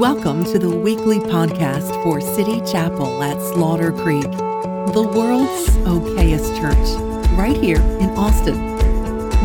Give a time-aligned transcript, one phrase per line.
[0.00, 6.96] Welcome to the weekly podcast for City Chapel at Slaughter Creek, the world's okayest church,
[7.38, 8.56] right here in Austin.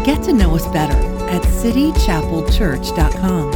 [0.05, 0.95] Get to know us better
[1.27, 3.51] at citychapelchurch.com.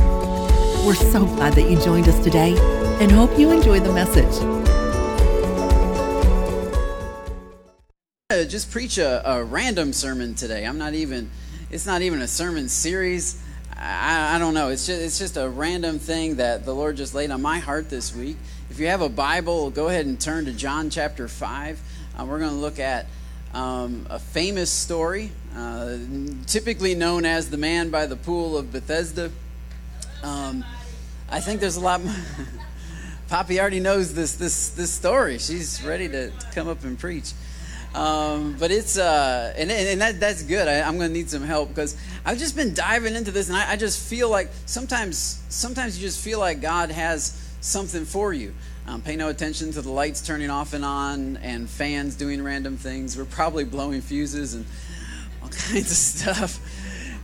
[0.86, 2.58] We're so glad that you joined us today
[3.00, 4.38] and hope you enjoy the message.
[8.50, 10.66] Just preach a, a random sermon today.
[10.66, 11.32] I'm not even,
[11.72, 13.39] it's not even a sermon series.
[13.82, 14.70] I, I, don't know.
[14.70, 17.90] It's just, it's just a random thing that the Lord just laid on my heart
[17.90, 18.36] this week.
[18.70, 21.82] If you have a Bible, go ahead and turn to John chapter 5.
[22.18, 23.06] Uh, we're going to look at
[23.54, 25.96] um, a famous story, uh,
[26.46, 29.32] typically known as the man by the pool of Bethesda.
[30.24, 30.66] Um,
[31.30, 32.14] I think there's a lot more.
[33.30, 35.38] Poppy already knows this, this, this story.
[35.38, 37.32] She's ready to come up and preach.
[37.94, 40.68] Um, but it's uh, and, and that, that's good.
[40.68, 43.58] I, am going to need some help because I've just been diving into this, and
[43.58, 48.32] I, I, just feel like sometimes sometimes you just feel like God has something for
[48.32, 48.54] you.
[48.88, 52.78] Um, pay no attention to the lights turning off and on, and fans doing random
[52.78, 53.18] things.
[53.18, 54.66] We're probably blowing fuses and
[55.42, 56.60] all kinds of stuff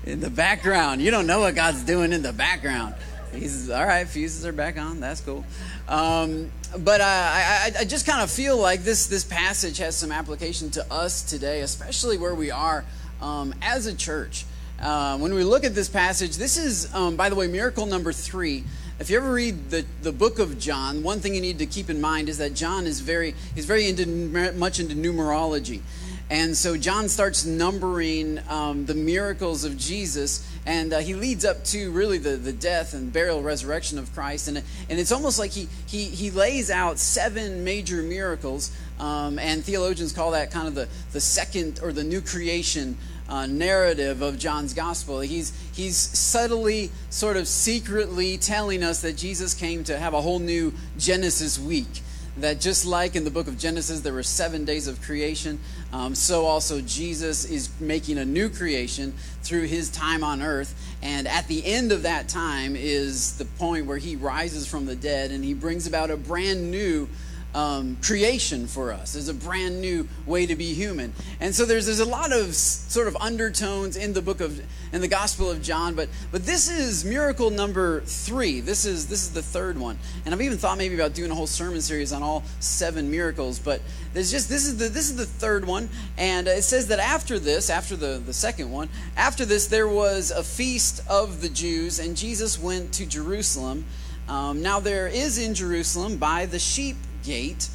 [0.03, 1.01] in the background.
[1.01, 2.95] You don't know what God's doing in the background.
[3.31, 4.07] He's all right.
[4.07, 4.99] Fuses are back on.
[4.99, 5.45] That's cool.
[5.87, 10.11] Um, but I, I, I just kind of feel like this this passage has some
[10.11, 12.85] application to us today, especially where we are
[13.21, 14.45] um, as a church.
[14.81, 18.11] Uh, when we look at this passage, this is, um, by the way, miracle number
[18.11, 18.63] three.
[18.99, 21.89] If you ever read the, the book of John, one thing you need to keep
[21.89, 24.05] in mind is that John is very he's very into
[24.53, 25.81] much into numerology.
[26.29, 31.63] And so John starts numbering um, the miracles of Jesus, and uh, he leads up
[31.65, 34.47] to really the, the death and burial, resurrection of Christ.
[34.47, 39.63] And, and it's almost like he, he, he lays out seven major miracles, um, and
[39.63, 42.97] theologians call that kind of the, the second or the new creation
[43.29, 45.19] uh, narrative of John's gospel.
[45.19, 50.39] He's, he's subtly, sort of secretly telling us that Jesus came to have a whole
[50.39, 52.01] new Genesis week
[52.37, 55.59] that just like in the book of Genesis, there were seven days of creation,
[55.93, 60.75] um, so also Jesus is making a new creation through his time on earth.
[61.01, 64.95] And at the end of that time is the point where he rises from the
[64.95, 67.07] dead and he brings about a brand new
[67.55, 69.13] um, creation for us.
[69.13, 71.13] There's a brand new way to be human.
[71.39, 74.61] And so there's, there's a lot of sort of undertones in the book of,
[74.93, 78.59] in the Gospel of John, but, but this is miracle number three.
[78.59, 79.97] This is, this is the third one.
[80.25, 83.57] And I've even thought maybe about doing a whole sermon series on all seven miracles,
[83.57, 83.81] but
[84.13, 85.87] there's just, this is the, this is the third one.
[86.17, 90.29] And it says that after this, after the, the second one, after this, there was
[90.29, 93.85] a feast of the Jews, and Jesus went to Jerusalem.
[94.27, 97.69] Um, now there is in Jerusalem by the sheep gate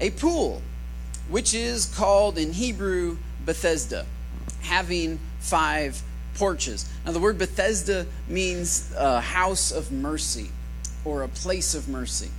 [0.00, 0.62] a pool,
[1.28, 4.06] which is called in Hebrew Bethesda,
[4.62, 6.00] having five
[6.34, 6.88] porches.
[7.04, 10.50] Now, the word Bethesda means a house of mercy
[11.04, 12.30] or a place of mercy.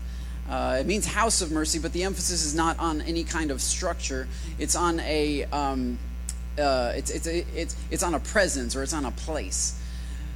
[0.50, 3.62] Uh, it means house of mercy, but the emphasis is not on any kind of
[3.62, 4.28] structure.
[4.58, 6.00] It's on a um,
[6.58, 9.80] uh, it's, it's, it's, it's on a presence or it's on a place.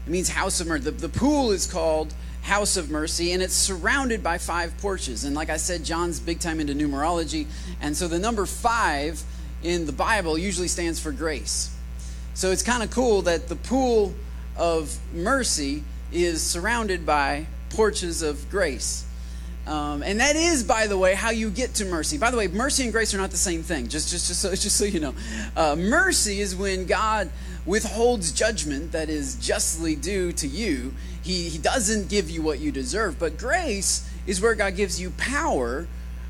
[0.05, 0.85] It means house of mercy.
[0.85, 2.13] The, the pool is called
[2.43, 5.23] house of mercy, and it's surrounded by five porches.
[5.23, 7.47] And like I said, John's big time into numerology.
[7.81, 9.23] And so the number five
[9.63, 11.75] in the Bible usually stands for grace.
[12.33, 14.13] So it's kind of cool that the pool
[14.57, 19.05] of mercy is surrounded by porches of grace.
[19.65, 22.17] Um, and that is, by the way, how you get to mercy.
[22.17, 23.87] By the way, mercy and grace are not the same thing.
[23.87, 25.15] Just, just, just, so, just so you know,
[25.55, 27.29] uh, mercy is when God
[27.65, 32.71] withholds judgment that is justly due to you, he, he doesn't give you what you
[32.71, 33.17] deserve.
[33.19, 35.87] But grace is where God gives you power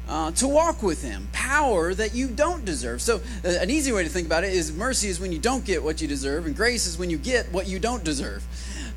[0.08, 3.02] uh, to walk with Him, power that you don't deserve.
[3.02, 5.64] So, uh, an easy way to think about it is mercy is when you don't
[5.64, 8.44] get what you deserve, and grace is when you get what you don't deserve.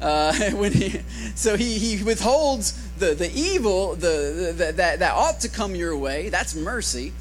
[0.00, 1.00] Uh, when he,
[1.34, 5.96] so he, he withholds the, the evil the, the, that, that ought to come your
[5.96, 6.28] way.
[6.28, 7.12] That's mercy.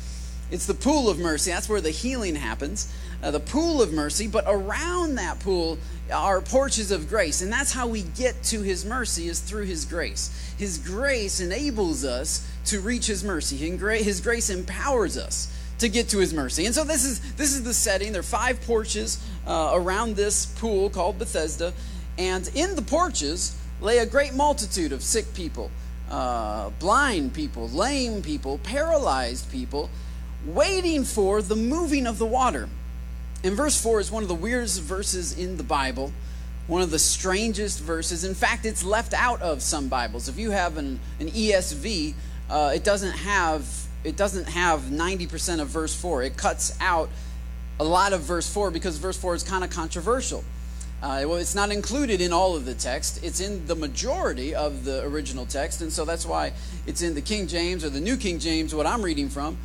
[0.51, 1.51] It's the pool of mercy.
[1.51, 2.93] That's where the healing happens.
[3.25, 5.79] Uh, the pool of mercy, but around that pool
[6.13, 7.41] are porches of grace.
[7.41, 10.53] And that's how we get to his mercy is through his grace.
[10.59, 13.57] His grace enables us to reach his mercy.
[13.57, 16.67] His grace empowers us to get to his mercy.
[16.67, 18.11] And so this is this is the setting.
[18.11, 21.73] There are five porches uh, around this pool called Bethesda,
[22.19, 25.71] and in the porches lay a great multitude of sick people,
[26.11, 29.89] uh, blind people, lame people, paralyzed people,
[30.45, 32.69] waiting for the moving of the water.
[33.45, 36.11] And verse 4 is one of the weirdest verses in the Bible,
[36.65, 38.23] one of the strangest verses.
[38.23, 40.27] In fact, it's left out of some Bibles.
[40.27, 42.15] If you have an, an ESV,
[42.49, 43.67] uh, it doesn't have
[44.03, 46.23] it doesn't have 90% of verse 4.
[46.23, 47.09] It cuts out
[47.79, 50.43] a lot of verse 4 because verse 4 is kind of controversial.
[51.03, 53.23] Uh, well, it's not included in all of the text.
[53.23, 56.53] It's in the majority of the original text, and so that's why
[56.87, 59.57] it's in the King James or the New King James, what I'm reading from.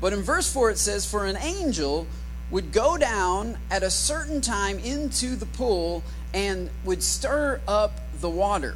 [0.00, 2.08] But in verse 4, it says, For an angel
[2.50, 6.02] would go down at a certain time into the pool
[6.32, 8.74] and would stir up the water.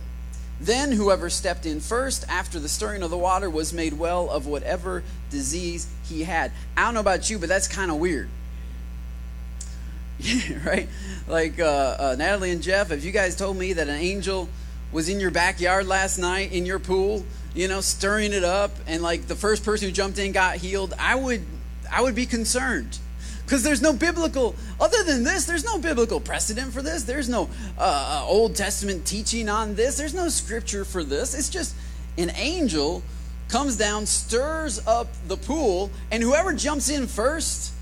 [0.60, 4.46] Then whoever stepped in first after the stirring of the water was made well of
[4.46, 6.52] whatever disease he had.
[6.76, 8.28] I don't know about you, but that's kind of weird.
[10.64, 10.88] right?
[11.26, 14.48] Like uh, uh, Natalie and Jeff, if you guys told me that an angel
[14.92, 17.24] was in your backyard last night in your pool,
[17.54, 20.94] you know, stirring it up, and like the first person who jumped in got healed,
[20.98, 21.44] I would,
[21.90, 22.98] I would be concerned
[23.52, 27.02] because there's no biblical other than this there's no biblical precedent for this.
[27.02, 29.98] There's no uh, uh, old testament teaching on this.
[29.98, 31.34] There's no scripture for this.
[31.34, 31.74] It's just
[32.16, 33.02] an angel
[33.50, 37.74] comes down stirs up the pool and whoever jumps in first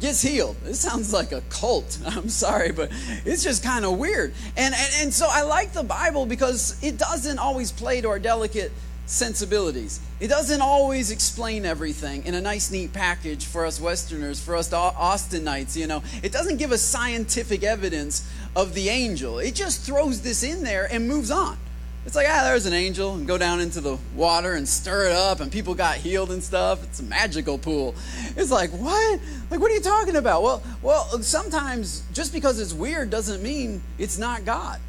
[0.00, 0.56] gets healed.
[0.64, 1.98] This sounds like a cult.
[2.06, 2.90] I'm sorry but
[3.26, 4.32] it's just kind of weird.
[4.56, 8.18] And, and and so i like the bible because it doesn't always play to our
[8.18, 8.72] delicate
[9.08, 10.00] sensibilities.
[10.20, 14.68] It doesn't always explain everything in a nice, neat package for us Westerners, for us
[14.70, 16.02] Austinites, you know.
[16.22, 19.38] It doesn't give us scientific evidence of the angel.
[19.38, 21.56] It just throws this in there and moves on.
[22.04, 25.12] It's like, ah, there's an angel, and go down into the water and stir it
[25.12, 26.82] up, and people got healed and stuff.
[26.84, 27.94] It's a magical pool.
[28.36, 29.20] It's like, what?
[29.50, 30.42] Like, what are you talking about?
[30.42, 34.80] Well, well, sometimes just because it's weird doesn't mean it's not God.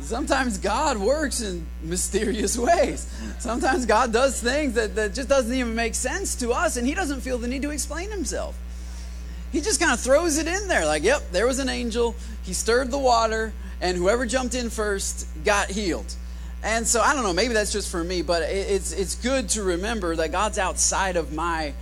[0.00, 3.10] Sometimes God works in mysterious ways.
[3.38, 6.94] Sometimes God does things that, that just doesn't even make sense to us, and He
[6.94, 8.58] doesn't feel the need to explain Himself.
[9.52, 12.16] He just kind of throws it in there like, yep, there was an angel.
[12.42, 16.12] He stirred the water, and whoever jumped in first got healed.
[16.62, 19.62] And so I don't know, maybe that's just for me, but it's, it's good to
[19.62, 21.74] remember that God's outside of my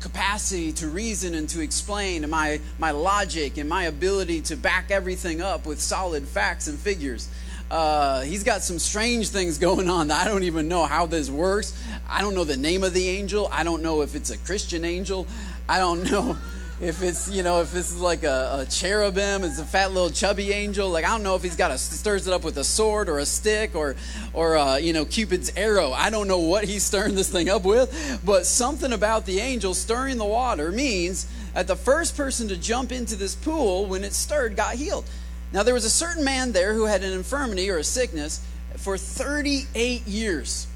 [0.00, 4.90] capacity to reason and to explain, and my, my logic and my ability to back
[4.90, 7.28] everything up with solid facts and figures.
[7.70, 10.10] Uh, he's got some strange things going on.
[10.10, 11.72] I don't even know how this works.
[12.08, 13.48] I don't know the name of the angel.
[13.52, 15.26] I don't know if it's a Christian angel.
[15.68, 16.36] I don't know
[16.80, 19.44] if it's you know if this is like a, a cherubim.
[19.44, 20.88] It's a fat little chubby angel.
[20.88, 23.18] Like I don't know if he's got a stirs it up with a sword or
[23.18, 23.96] a stick or
[24.32, 25.92] or uh, you know Cupid's arrow.
[25.92, 28.20] I don't know what he's stirring this thing up with.
[28.24, 32.90] But something about the angel stirring the water means that the first person to jump
[32.92, 35.04] into this pool when it stirred got healed.
[35.52, 38.44] Now, there was a certain man there who had an infirmity or a sickness
[38.76, 40.68] for 38 years.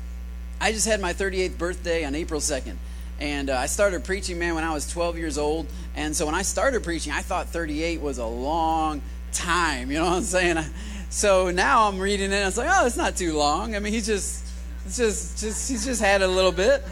[0.60, 2.76] I just had my 38th birthday on April 2nd.
[3.20, 5.66] And uh, I started preaching, man, when I was 12 years old.
[5.94, 9.00] And so when I started preaching, I thought 38 was a long
[9.32, 9.90] time.
[9.90, 10.58] You know what I'm saying?
[11.10, 13.76] So now I'm reading it, and it's like, oh, it's not too long.
[13.76, 14.44] I mean, he's just,
[14.84, 16.82] it's just, just, he's just had a little bit.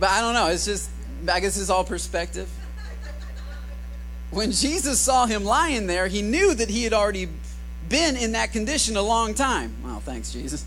[0.00, 0.48] But I don't know.
[0.48, 0.90] It's just,
[1.30, 2.50] I guess it's all perspective
[4.30, 7.28] when Jesus saw him lying there, he knew that he had already
[7.88, 9.74] been in that condition a long time.
[9.82, 10.66] Well, thanks, Jesus.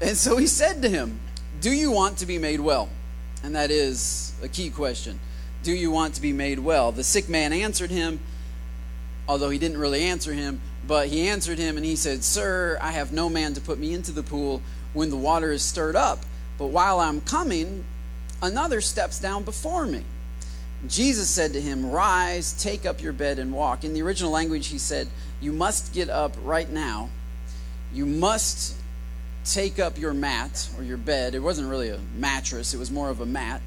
[0.00, 1.18] And so he said to him,
[1.60, 2.88] Do you want to be made well?
[3.42, 5.18] And that is a key question.
[5.62, 6.92] Do you want to be made well?
[6.92, 8.20] The sick man answered him,
[9.28, 12.92] although he didn't really answer him, but he answered him and he said, Sir, I
[12.92, 14.62] have no man to put me into the pool
[14.92, 16.20] when the water is stirred up.
[16.58, 17.84] But while I'm coming,
[18.42, 20.04] another steps down before me.
[20.86, 23.84] Jesus said to him, Rise, take up your bed, and walk.
[23.84, 25.08] In the original language, he said,
[25.40, 27.08] You must get up right now.
[27.92, 28.76] You must
[29.44, 31.34] take up your mat or your bed.
[31.34, 33.62] It wasn't really a mattress, it was more of a mat.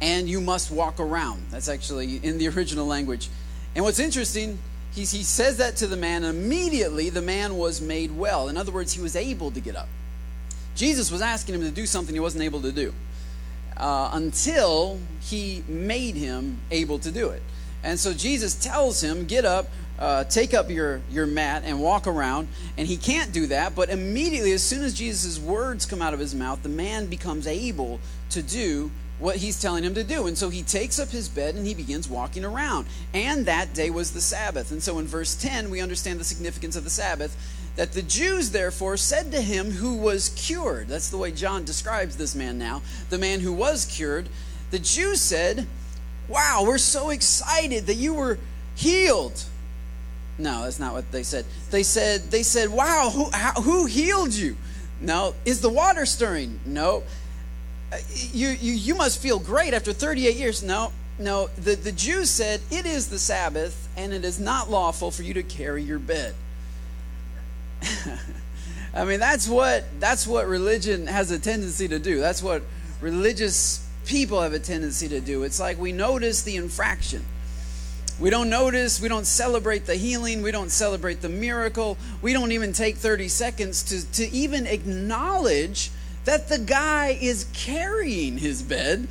[0.00, 1.42] And you must walk around.
[1.50, 3.28] That's actually in the original language.
[3.74, 4.58] And what's interesting,
[4.92, 8.48] he, he says that to the man, and immediately the man was made well.
[8.48, 9.88] In other words, he was able to get up.
[10.76, 12.94] Jesus was asking him to do something he wasn't able to do
[13.78, 17.42] uh, until he made him able to do it.
[17.82, 19.68] And so Jesus tells him, Get up,
[19.98, 22.48] uh, take up your, your mat, and walk around.
[22.76, 26.20] And he can't do that, but immediately, as soon as Jesus' words come out of
[26.20, 30.26] his mouth, the man becomes able to do what he's telling him to do.
[30.26, 32.86] And so he takes up his bed and he begins walking around.
[33.12, 34.70] And that day was the Sabbath.
[34.70, 37.36] And so in verse 10, we understand the significance of the Sabbath
[37.78, 40.88] that the Jews therefore said to him who was cured.
[40.88, 44.28] That's the way John describes this man now, the man who was cured.
[44.72, 45.64] The Jews said,
[46.26, 48.40] Wow, we're so excited that you were
[48.74, 49.44] healed.
[50.38, 51.44] No, that's not what they said.
[51.70, 54.56] They said, they said, Wow, who, how, who healed you?
[55.00, 55.36] No.
[55.44, 56.58] Is the water stirring?
[56.66, 57.04] No.
[57.92, 57.98] Uh,
[58.32, 60.64] you, you, you must feel great after 38 years.
[60.64, 61.46] No, no.
[61.56, 65.34] The, the Jews said, It is the Sabbath, and it is not lawful for you
[65.34, 66.34] to carry your bed.
[68.94, 72.20] I mean, that's what that's what religion has a tendency to do.
[72.20, 72.62] That's what
[73.00, 75.42] religious people have a tendency to do.
[75.42, 77.24] It's like we notice the infraction.
[78.20, 82.50] We don't notice, we don't celebrate the healing, we don't celebrate the miracle, we don't
[82.50, 85.92] even take 30 seconds to, to even acknowledge
[86.24, 89.06] that the guy is carrying his bed.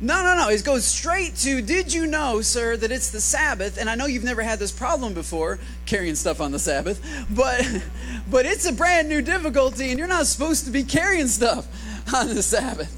[0.00, 0.48] No, no, no.
[0.48, 3.78] It goes straight to Did you know, sir, that it's the Sabbath?
[3.78, 7.00] And I know you've never had this problem before, carrying stuff on the Sabbath,
[7.30, 7.66] but,
[8.30, 11.66] but it's a brand new difficulty, and you're not supposed to be carrying stuff
[12.14, 12.94] on the Sabbath.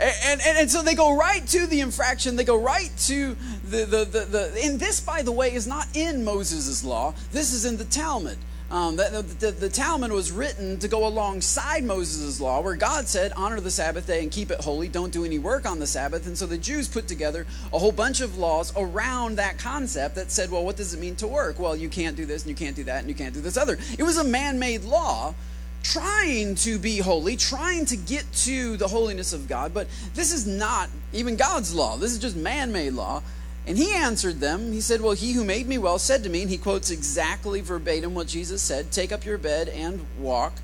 [0.00, 2.34] And, and, and, so they go right to the infraction.
[2.34, 5.86] They go right to the, the, the, the and this, by the way, is not
[5.94, 7.14] in Moses' law.
[7.30, 8.38] This is in the Talmud.
[8.72, 13.30] Um, the, the, the, Talmud was written to go alongside Moses' law, where God said,
[13.36, 16.26] honor the Sabbath day and keep it holy, don't do any work on the Sabbath.
[16.26, 20.30] And so the Jews put together a whole bunch of laws around that concept that
[20.30, 21.58] said, well, what does it mean to work?
[21.58, 23.58] Well, you can't do this, and you can't do that, and you can't do this
[23.58, 23.76] other.
[23.98, 25.34] It was a man made law
[25.82, 30.46] trying to be holy, trying to get to the holiness of God, but this is
[30.46, 31.98] not even God's law.
[31.98, 33.22] This is just man made law.
[33.66, 34.72] And he answered them.
[34.72, 37.60] He said, Well, he who made me well said to me, and he quotes exactly
[37.60, 40.54] verbatim what Jesus said Take up your bed and walk.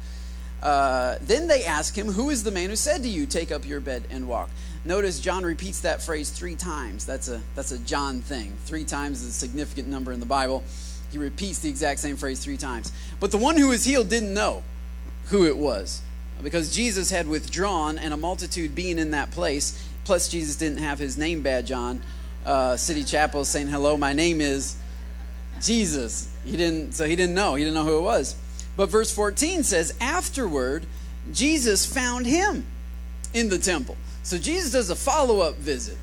[0.62, 3.66] Uh, then they ask him, Who is the man who said to you, Take up
[3.66, 4.50] your bed and walk?
[4.84, 7.06] Notice John repeats that phrase three times.
[7.06, 8.56] That's a, that's a John thing.
[8.64, 10.64] Three times is a significant number in the Bible.
[11.12, 12.92] He repeats the exact same phrase three times.
[13.20, 14.62] But the one who was healed didn't know
[15.26, 16.02] who it was
[16.42, 19.88] because Jesus had withdrawn and a multitude being in that place.
[20.04, 22.02] Plus, Jesus didn't have his name badge on.
[22.44, 24.76] Uh, City Chapel saying, Hello, my name is
[25.60, 26.32] Jesus.
[26.44, 27.54] He didn't, so he didn't know.
[27.54, 28.36] He didn't know who it was.
[28.76, 30.86] But verse 14 says, Afterward,
[31.32, 32.64] Jesus found him
[33.34, 33.96] in the temple.
[34.22, 35.98] So Jesus does a follow up visit.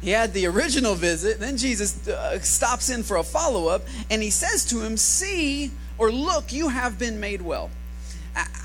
[0.00, 4.22] He had the original visit, then Jesus uh, stops in for a follow up, and
[4.22, 7.70] he says to him, See or look, you have been made well.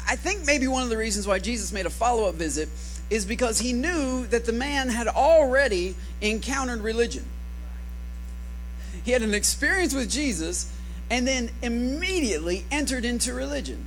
[0.07, 2.69] I think maybe one of the reasons why Jesus made a follow up visit
[3.09, 7.25] is because he knew that the man had already encountered religion.
[9.03, 10.71] He had an experience with Jesus
[11.09, 13.85] and then immediately entered into religion.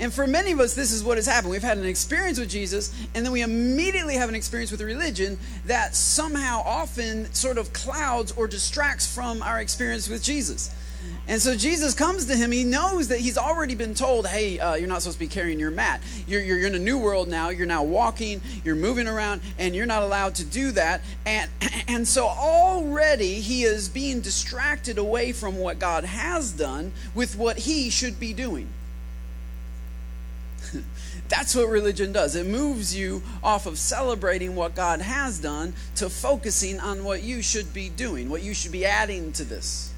[0.00, 1.50] And for many of us, this is what has happened.
[1.50, 5.38] We've had an experience with Jesus, and then we immediately have an experience with religion
[5.66, 10.72] that somehow often sort of clouds or distracts from our experience with Jesus.
[11.28, 12.50] And so Jesus comes to him.
[12.50, 15.60] He knows that he's already been told, hey, uh, you're not supposed to be carrying
[15.60, 16.02] your mat.
[16.26, 17.50] You're, you're in a new world now.
[17.50, 21.02] You're now walking, you're moving around, and you're not allowed to do that.
[21.26, 21.50] And,
[21.88, 27.58] and so already he is being distracted away from what God has done with what
[27.58, 28.68] he should be doing.
[31.28, 32.36] That's what religion does.
[32.36, 37.42] It moves you off of celebrating what God has done to focusing on what you
[37.42, 39.92] should be doing, what you should be adding to this.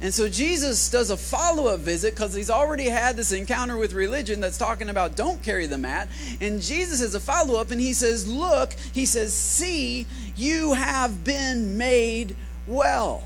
[0.00, 3.92] And so Jesus does a follow up visit because he's already had this encounter with
[3.92, 6.08] religion that's talking about don't carry the mat.
[6.40, 11.24] And Jesus has a follow up and he says, Look, he says, See, you have
[11.24, 12.36] been made
[12.66, 13.24] well.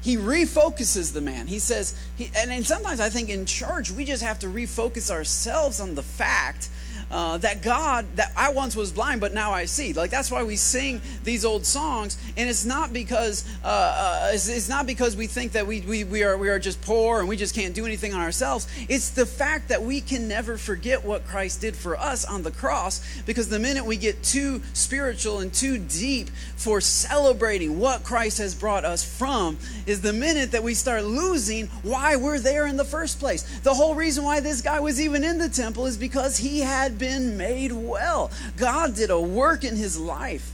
[0.00, 1.48] He refocuses the man.
[1.48, 5.10] He says, he, and, and sometimes I think in church we just have to refocus
[5.10, 6.70] ourselves on the fact
[7.10, 9.92] uh, that God, that I once was blind, but now I see.
[9.92, 14.48] Like that's why we sing these old songs, and it's not because uh, uh, it's,
[14.48, 17.28] it's, not because we think that we, we, we are we are just poor and
[17.28, 18.68] we just can't do anything on ourselves.
[18.88, 22.50] It's the fact that we can never forget what Christ did for us on the
[22.50, 28.38] cross, because the minute we get too spiritual and too deep for celebrating what Christ
[28.38, 32.76] has brought us from, is the minute that we start losing why we're there in
[32.76, 33.60] the first place.
[33.60, 36.97] The whole reason why this guy was even in the temple is because he had
[36.98, 38.30] been made well.
[38.56, 40.52] God did a work in his life.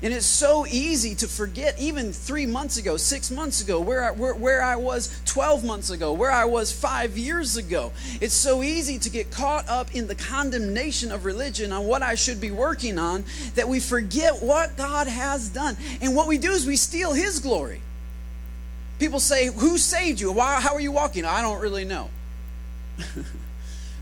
[0.00, 4.10] And it's so easy to forget, even three months ago, six months ago, where I,
[4.12, 7.90] where, where, I was 12 months ago, where I was five years ago.
[8.20, 12.14] It's so easy to get caught up in the condemnation of religion on what I
[12.14, 13.24] should be working on
[13.56, 15.76] that we forget what God has done.
[16.00, 17.80] And what we do is we steal His glory.
[19.00, 20.30] People say, Who saved you?
[20.30, 21.24] Why, how are you walking?
[21.24, 22.08] I don't really know.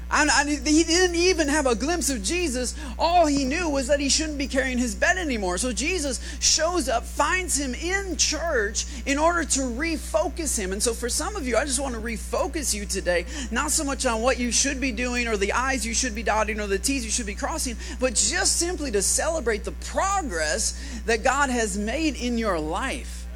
[0.08, 2.76] And, and, he didn't even have a glimpse of Jesus.
[2.96, 5.58] All he knew was that he shouldn't be carrying his bed anymore.
[5.58, 10.72] So Jesus shows up, finds him in church in order to refocus him.
[10.72, 13.82] And so for some of you, I just want to refocus you today, not so
[13.82, 16.68] much on what you should be doing or the I's you should be dotting or
[16.68, 21.50] the T's you should be crossing, but just simply to celebrate the progress that God
[21.50, 23.26] has made in your life.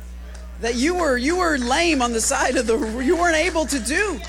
[0.60, 3.78] That you were you were lame on the side of the you weren't able to
[3.78, 4.20] do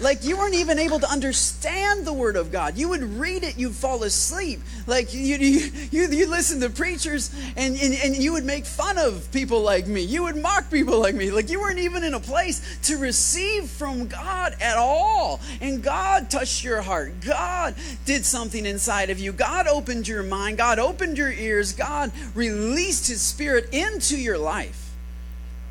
[0.00, 2.76] like you weren't even able to understand the word of god.
[2.76, 4.60] You would read it you'd fall asleep.
[4.86, 9.30] Like you you, you, listen to preachers and, and, and you would make fun of
[9.32, 10.02] people like me.
[10.02, 11.30] You would mock people like me.
[11.30, 15.40] Like you weren't even in a place to receive from god at all.
[15.60, 17.20] And god touched your heart.
[17.20, 17.74] God
[18.04, 19.32] did something inside of you.
[19.32, 20.58] God opened your mind.
[20.58, 21.72] God opened your ears.
[21.72, 24.85] God released his spirit into your life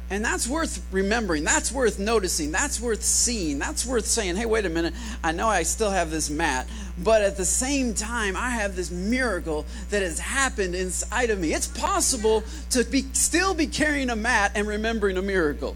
[0.09, 1.43] And that's worth remembering.
[1.43, 2.51] That's worth noticing.
[2.51, 3.57] That's worth seeing.
[3.57, 4.93] That's worth saying, hey, wait a minute.
[5.24, 6.67] I know I still have this mat,
[7.03, 11.53] but at the same time, I have this miracle that has happened inside of me.
[11.53, 15.75] It's possible to be, still be carrying a mat and remembering a miracle.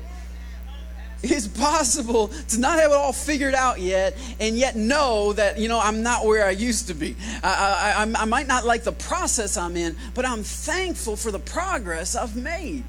[1.24, 5.68] It's possible to not have it all figured out yet and yet know that, you
[5.68, 7.16] know, I'm not where I used to be.
[7.44, 11.40] I, I, I might not like the process I'm in, but I'm thankful for the
[11.40, 12.84] progress I've made.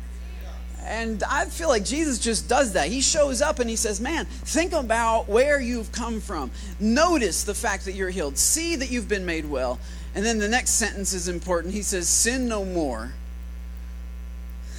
[0.87, 2.89] And I feel like Jesus just does that.
[2.89, 6.51] He shows up and he says, Man, think about where you've come from.
[6.79, 8.39] Notice the fact that you're healed.
[8.39, 9.79] See that you've been made well.
[10.15, 11.75] And then the next sentence is important.
[11.75, 13.13] He says, Sin no more.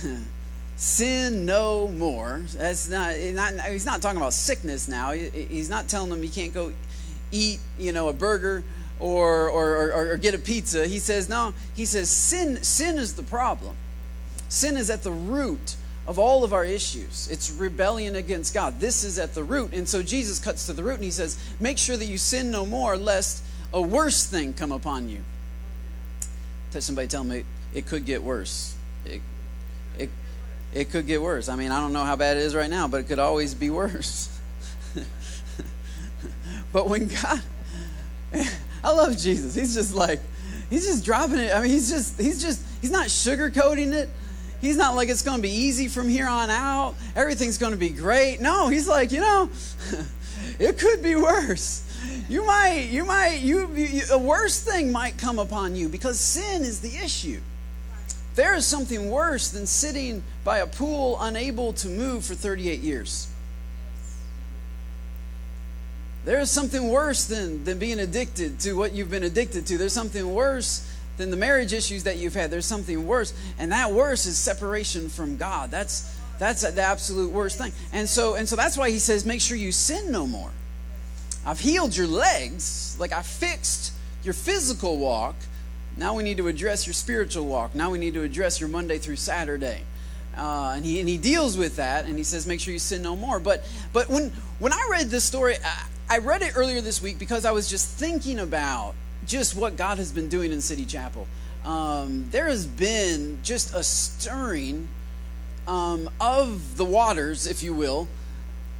[0.76, 2.42] Sin no more.
[2.56, 5.12] That's not, not, he's not talking about sickness now.
[5.12, 6.74] He's not telling them you can't go
[7.32, 8.64] eat, you know, a burger
[9.00, 10.88] or, or, or, or get a pizza.
[10.88, 13.76] He says, no, he says, sin, sin is the problem.
[14.50, 15.76] Sin is at the root
[16.08, 17.30] of all of our issues.
[17.30, 18.80] It's rebellion against God.
[18.80, 19.74] This is at the root.
[19.74, 22.52] And so Jesus cuts to the root and he says, Make sure that you sin
[22.52, 23.44] no more, lest
[23.74, 25.20] a worse thing come upon you.
[26.72, 27.44] Touch somebody tell me
[27.74, 28.76] it could get worse.
[29.06, 29.22] It,
[29.98, 30.10] it,
[30.74, 31.50] it could get worse.
[31.50, 33.54] I mean, I don't know how bad it is right now, but it could always
[33.54, 34.28] be worse.
[36.74, 37.42] but when God,
[38.84, 39.54] I love Jesus.
[39.54, 40.20] He's just like,
[40.70, 41.54] he's just dropping it.
[41.54, 44.10] I mean, he's just, he's just, he's not sugarcoating it.
[44.62, 46.94] He's not like it's going to be easy from here on out.
[47.16, 48.40] Everything's going to be great.
[48.40, 49.50] No, he's like, you know,
[50.60, 51.84] it could be worse.
[52.30, 56.62] You might, you might, you, you, a worse thing might come upon you because sin
[56.62, 57.42] is the issue.
[58.36, 63.28] There is something worse than sitting by a pool unable to move for 38 years.
[66.24, 69.78] There is something worse than, than being addicted to what you've been addicted to.
[69.78, 70.88] There's something worse
[71.22, 72.52] than the marriage issues that you've had.
[72.52, 75.72] There's something worse, and that worse is separation from God.
[75.72, 77.72] That's that's the absolute worst thing.
[77.94, 80.50] And so and so that's why he says, make sure you sin no more.
[81.46, 85.36] I've healed your legs, like I fixed your physical walk.
[85.98, 87.76] Now we need to address your spiritual walk.
[87.76, 89.84] Now we need to address your Monday through Saturday.
[90.36, 93.02] Uh, and, he, and he deals with that and he says make sure you sin
[93.02, 96.80] no more but but when when i read this story I, I read it earlier
[96.80, 98.96] this week because i was just thinking about
[99.32, 101.26] just what God has been doing in City Chapel.
[101.64, 104.90] Um, there has been just a stirring
[105.68, 108.10] um, of the waters, if you will,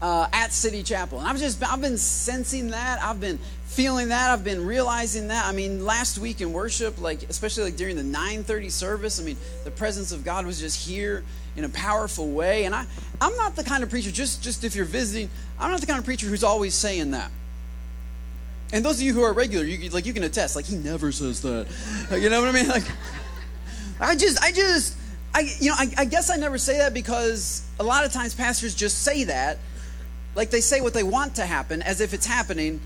[0.02, 3.02] uh, at City Chapel, and I've just I've been sensing that.
[3.02, 4.32] I've been feeling that.
[4.32, 5.46] I've been realizing that.
[5.46, 9.38] I mean, last week in worship, like especially like during the 9:30 service, I mean,
[9.64, 11.24] the presence of God was just here
[11.56, 12.66] in a powerful way.
[12.66, 12.86] And I
[13.22, 14.12] I'm not the kind of preacher.
[14.12, 17.32] Just just if you're visiting, I'm not the kind of preacher who's always saying that.
[18.72, 20.56] And those of you who are regular, you like you can attest.
[20.56, 21.68] Like he never says that.
[22.12, 22.68] You know what I mean?
[22.68, 22.86] Like
[24.00, 24.96] I just, I just,
[25.34, 28.34] I you know, I, I guess I never say that because a lot of times
[28.34, 29.60] pastors just say that,
[30.36, 32.80] like they say what they want to happen as if it's happening,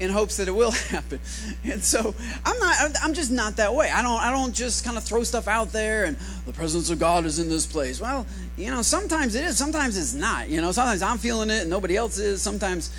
[0.00, 1.20] in hopes that it will happen.
[1.62, 3.90] And so I'm not I'm just not that way.
[3.90, 6.98] I don't I don't just kind of throw stuff out there and the presence of
[6.98, 8.00] God is in this place.
[8.00, 8.26] Well,
[8.56, 10.48] you know, sometimes it is, sometimes it's not.
[10.48, 12.42] You know, sometimes I'm feeling it and nobody else is.
[12.42, 12.90] Sometimes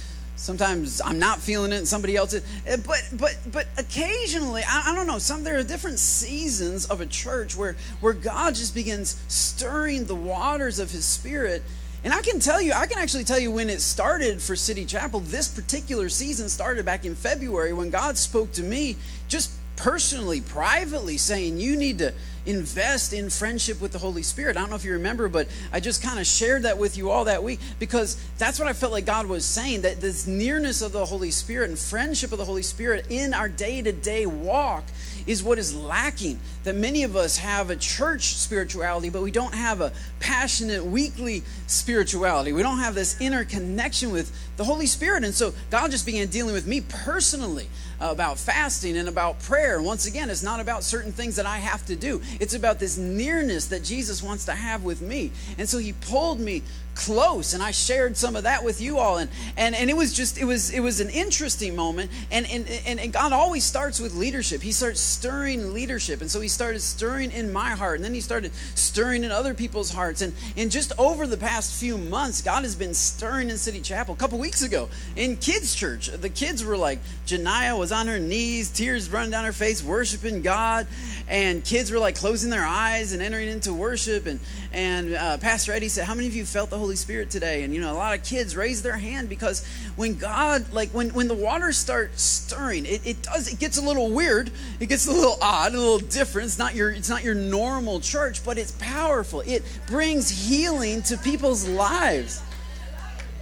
[0.42, 4.92] sometimes i'm not feeling it and somebody else is eh, but but but occasionally I,
[4.92, 8.74] I, don't know some there are different seasons of a church where where god just
[8.74, 11.62] begins stirring the waters of his spirit.
[12.04, 14.84] And i can tell you i can actually tell you when it started for city
[14.84, 18.96] chapel this particular season started back in february when god spoke to me
[19.28, 22.14] just personally privately saying you need to
[22.46, 24.58] invest in friendship with the Holy Spirit.
[24.58, 27.12] I don't know if you remember, but I just kind of shared that with you
[27.12, 30.82] all that week because that's what I felt like God was saying that this nearness
[30.82, 34.26] of the Holy Spirit and friendship of the Holy Spirit in our day to day
[34.26, 34.84] walk
[35.28, 36.40] is what is lacking.
[36.64, 41.44] That many of us have a church spirituality, but we don't have a passionate weekly
[41.68, 42.54] spirituality.
[42.54, 45.24] We don't have this interconnection with the Holy Spirit.
[45.24, 47.68] And so God just began dealing with me personally
[48.02, 49.82] about fasting and about prayer.
[49.82, 52.98] Once again, it's not about certain things that I have to do, it's about this
[52.98, 55.32] nearness that Jesus wants to have with me.
[55.58, 59.18] And so he pulled me close and i shared some of that with you all.
[59.18, 62.12] And and, and it was just it was it was an interesting moment.
[62.32, 64.62] And, and and and god always starts with leadership.
[64.62, 66.22] He starts stirring leadership.
[66.22, 69.54] And so he started stirring in my heart and then he started stirring in other
[69.54, 70.22] people's hearts.
[70.22, 74.14] And and just over the past few months god has been stirring in city chapel.
[74.14, 78.20] A couple weeks ago in kids church the kids were like janiyah was on her
[78.20, 80.88] knees tears running down her face worshiping god
[81.32, 84.26] and kids were like closing their eyes and entering into worship.
[84.26, 84.42] And,
[84.74, 87.64] and uh, Pastor Eddie said, How many of you felt the Holy Spirit today?
[87.64, 91.12] And, you know, a lot of kids raised their hand because when God, like when,
[91.12, 94.52] when the waters start stirring, it, it does, it gets a little weird.
[94.82, 96.48] It gets a little odd, a little different.
[96.48, 99.42] It's not your, it's not your normal church, but it's powerful.
[99.46, 102.42] It brings healing to people's lives.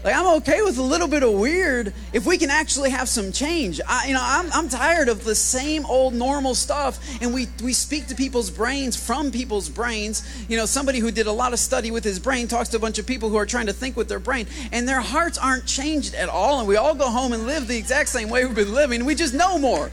[0.02, 3.34] Like I'm okay with a little bit of weird if we can actually have some
[3.34, 3.82] change.
[3.86, 7.74] I, you know, I'm, I'm tired of the same old normal stuff, and we we
[7.74, 10.26] speak to people's brains from people's brains.
[10.48, 12.80] You know, somebody who did a lot of study with his brain talks to a
[12.80, 15.66] bunch of people who are trying to think with their brain, and their hearts aren't
[15.66, 18.56] changed at all, and we all go home and live the exact same way we've
[18.56, 19.04] been living.
[19.04, 19.92] We just know more.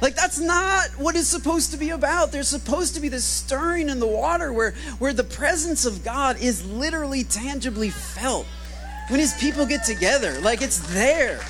[0.00, 2.30] Like that's not what it's supposed to be about.
[2.30, 6.40] There's supposed to be this stirring in the water where where the presence of God
[6.40, 8.46] is literally tangibly felt
[9.08, 10.40] when his people get together.
[10.40, 11.40] Like it's there.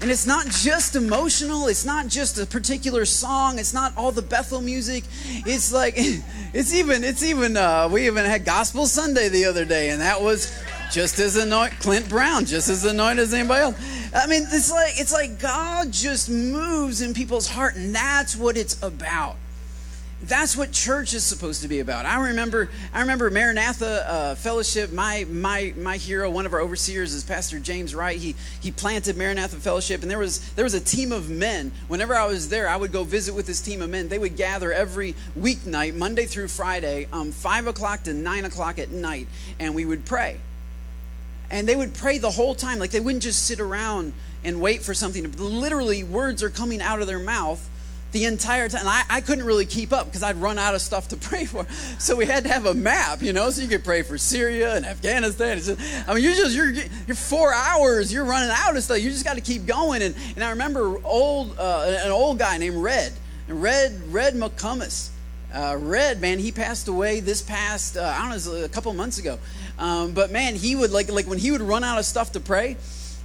[0.00, 4.22] And it's not just emotional, it's not just a particular song, it's not all the
[4.22, 5.04] Bethel music.
[5.46, 5.94] It's like
[6.54, 10.22] it's even it's even uh, we even had Gospel Sunday the other day, and that
[10.22, 10.58] was
[10.90, 14.10] just as anointed Clint Brown, just as anointed as anybody else.
[14.14, 18.56] I mean, it's like it's like God just moves in people's heart, and that's what
[18.56, 19.36] it's about
[20.22, 22.04] that's what church is supposed to be about.
[22.04, 24.92] I remember, I remember Maranatha uh, Fellowship.
[24.92, 28.18] My my my hero, one of our overseers, is Pastor James Wright.
[28.18, 31.72] He he planted Maranatha Fellowship, and there was there was a team of men.
[31.88, 34.08] Whenever I was there, I would go visit with this team of men.
[34.08, 38.90] They would gather every weeknight, Monday through Friday, um, five o'clock to nine o'clock at
[38.90, 39.26] night,
[39.58, 40.38] and we would pray.
[41.50, 44.12] And they would pray the whole time, like they wouldn't just sit around
[44.44, 45.32] and wait for something.
[45.32, 47.69] Literally, words are coming out of their mouth
[48.12, 48.86] the entire time.
[48.86, 51.66] I, I couldn't really keep up because I'd run out of stuff to pray for.
[51.98, 54.76] So we had to have a map, you know, so you could pray for Syria
[54.76, 55.58] and Afghanistan.
[55.58, 56.72] Just, I mean, you're just, you're,
[57.06, 59.00] you're four hours, you're running out of stuff.
[59.00, 60.02] You just got to keep going.
[60.02, 63.12] And, and I remember old, uh, an old guy named Red,
[63.48, 65.10] Red, Red McCummins.
[65.52, 69.18] Uh, Red, man, he passed away this past, uh, I don't know, a couple months
[69.18, 69.38] ago.
[69.80, 72.40] Um, but man, he would, like, like when he would run out of stuff to
[72.40, 72.76] pray,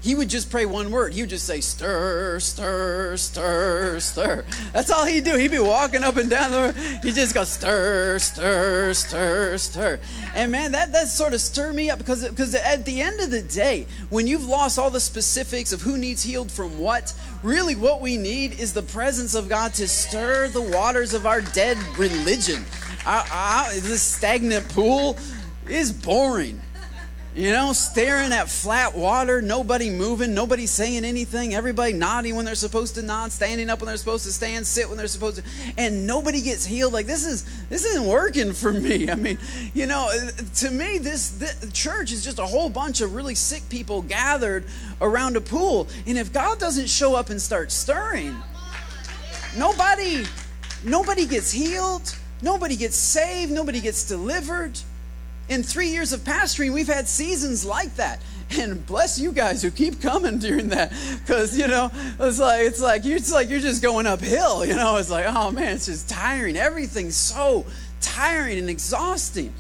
[0.06, 1.16] he would just pray one word.
[1.16, 4.46] He would just say, stir, stir, stir, stir.
[4.72, 5.36] That's all he'd do.
[5.36, 6.76] He'd be walking up and down the road.
[7.02, 10.00] He'd just go, stir, stir, stir, stir.
[10.36, 13.32] And man, that, that sort of stirred me up because, because at the end of
[13.32, 17.76] the day, when you've lost all the specifics of who needs healed from what, really
[17.76, 21.80] what we need is the presence of God to stir the waters of our dead
[21.98, 22.64] religion.
[23.72, 25.18] This stagnant pool
[25.68, 26.62] is boring.
[27.36, 32.56] You know, staring at flat water, nobody moving, nobody saying anything, everybody nodding when they're
[32.56, 35.44] supposed to nod, standing up when they're supposed to stand, sit when they're supposed to,
[35.78, 36.94] and nobody gets healed.
[36.94, 39.10] Like this is this isn't working for me.
[39.12, 39.38] I mean,
[39.74, 40.10] you know,
[40.56, 44.64] to me, this, this church is just a whole bunch of really sick people gathered
[45.02, 45.90] around a pool.
[46.08, 48.34] And if God doesn't show up and start stirring,
[49.58, 50.24] nobody,
[50.86, 54.80] nobody gets healed, nobody gets saved, nobody gets delivered
[55.50, 58.22] in three years of pastoring, we've had seasons like that.
[58.52, 62.80] And bless you guys who keep coming during that, because you know it's like it's
[62.80, 64.64] like you're it's like you're just going uphill.
[64.64, 66.56] You know, it's like oh man, it's just tiring.
[66.56, 67.66] Everything's so
[68.02, 69.52] tiring and exhausting.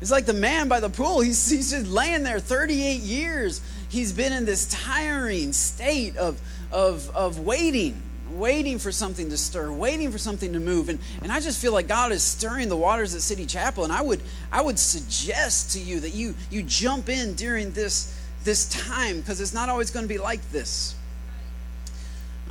[0.00, 1.20] It's like the man by the pool.
[1.20, 3.60] He's he's just laying there 38 years.
[3.88, 6.40] He's been in this tiring state of
[6.70, 8.00] of of waiting
[8.32, 10.88] waiting for something to stir, waiting for something to move.
[10.88, 13.84] And, and I just feel like God is stirring the waters at City Chapel.
[13.84, 14.20] And I would,
[14.52, 19.40] I would suggest to you that you, you jump in during this, this time because
[19.40, 20.94] it's not always going to be like this.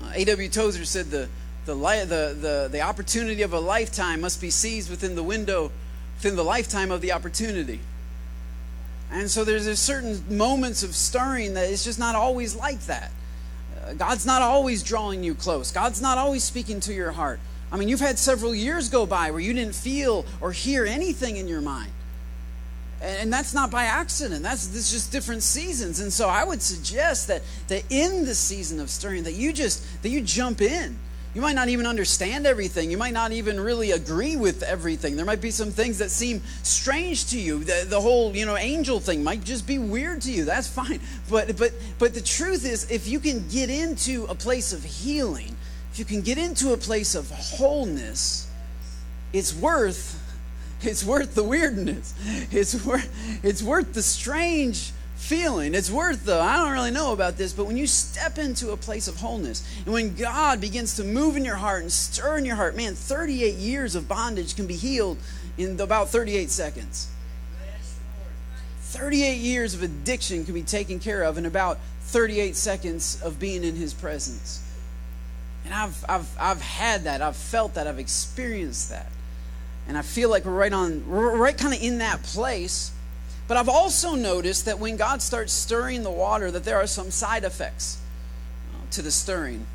[0.02, 0.50] Uh, A.W.
[0.50, 1.30] Tozer said the,
[1.66, 5.72] the, the, the, the opportunity of a lifetime must be seized within the window,
[6.18, 7.80] within the lifetime of the opportunity.
[9.12, 13.12] And so there's, there's certain moments of stirring that it's just not always like that.
[13.98, 15.72] God's not always drawing you close.
[15.72, 17.40] God's not always speaking to your heart.
[17.72, 21.38] I mean, you've had several years go by where you didn't feel or hear anything
[21.38, 21.92] in your mind.
[23.02, 24.44] And that's not by accident.
[24.44, 26.00] That's, that's just different seasons.
[26.02, 29.86] And so I would suggest that, that in the season of stirring, that you just
[30.02, 30.98] that you jump in
[31.36, 32.90] you might not even understand everything.
[32.90, 35.16] You might not even really agree with everything.
[35.16, 37.64] There might be some things that seem strange to you.
[37.64, 40.46] The, the whole, you know, angel thing might just be weird to you.
[40.46, 41.00] That's fine.
[41.30, 45.56] But but but the truth is if you can get into a place of healing,
[45.92, 48.50] if you can get into a place of wholeness,
[49.32, 50.16] it's worth
[50.82, 52.16] it's worth the weirdness.
[52.52, 55.76] It's worth it's worth the strange feeling.
[55.76, 56.42] It's worth though.
[56.42, 59.68] I don't really know about this, but when you step into a place of wholeness
[59.86, 62.96] and when God begins to move in your heart and stir in your heart, man,
[62.96, 65.18] 38 years of bondage can be healed
[65.58, 67.10] in about 38 seconds.
[68.82, 73.64] 38 years of addiction can be taken care of in about 38 seconds of being
[73.64, 74.66] in His presence.
[75.66, 79.12] And I've, I've, I've had that, I've felt that, I've experienced that.
[79.88, 82.92] and I feel like we're right on, we're right kind of in that place.
[83.50, 87.10] But I've also noticed that when God starts stirring the water, that there are some
[87.10, 87.98] side effects
[88.72, 89.66] uh, to the stirring.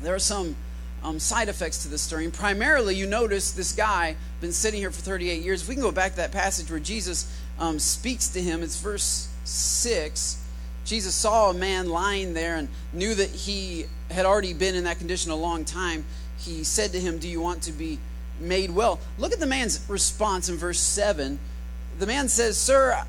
[0.00, 0.56] There are some
[1.04, 2.30] um, side effects to the stirring.
[2.30, 5.60] Primarily, you notice this guy been sitting here for 38 years.
[5.60, 8.80] If we can go back to that passage where Jesus um, speaks to him, it's
[8.80, 10.42] verse 6.
[10.86, 14.96] Jesus saw a man lying there and knew that he had already been in that
[14.96, 16.06] condition a long time.
[16.38, 17.98] He said to him, Do you want to be
[18.40, 18.98] made well.
[19.18, 21.38] Look at the man's response in verse 7.
[22.00, 23.04] The man says, Sir,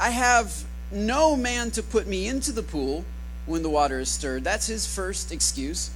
[0.00, 3.04] I have no man to put me into the pool
[3.44, 4.44] when the water is stirred.
[4.44, 5.90] That's his first excuse.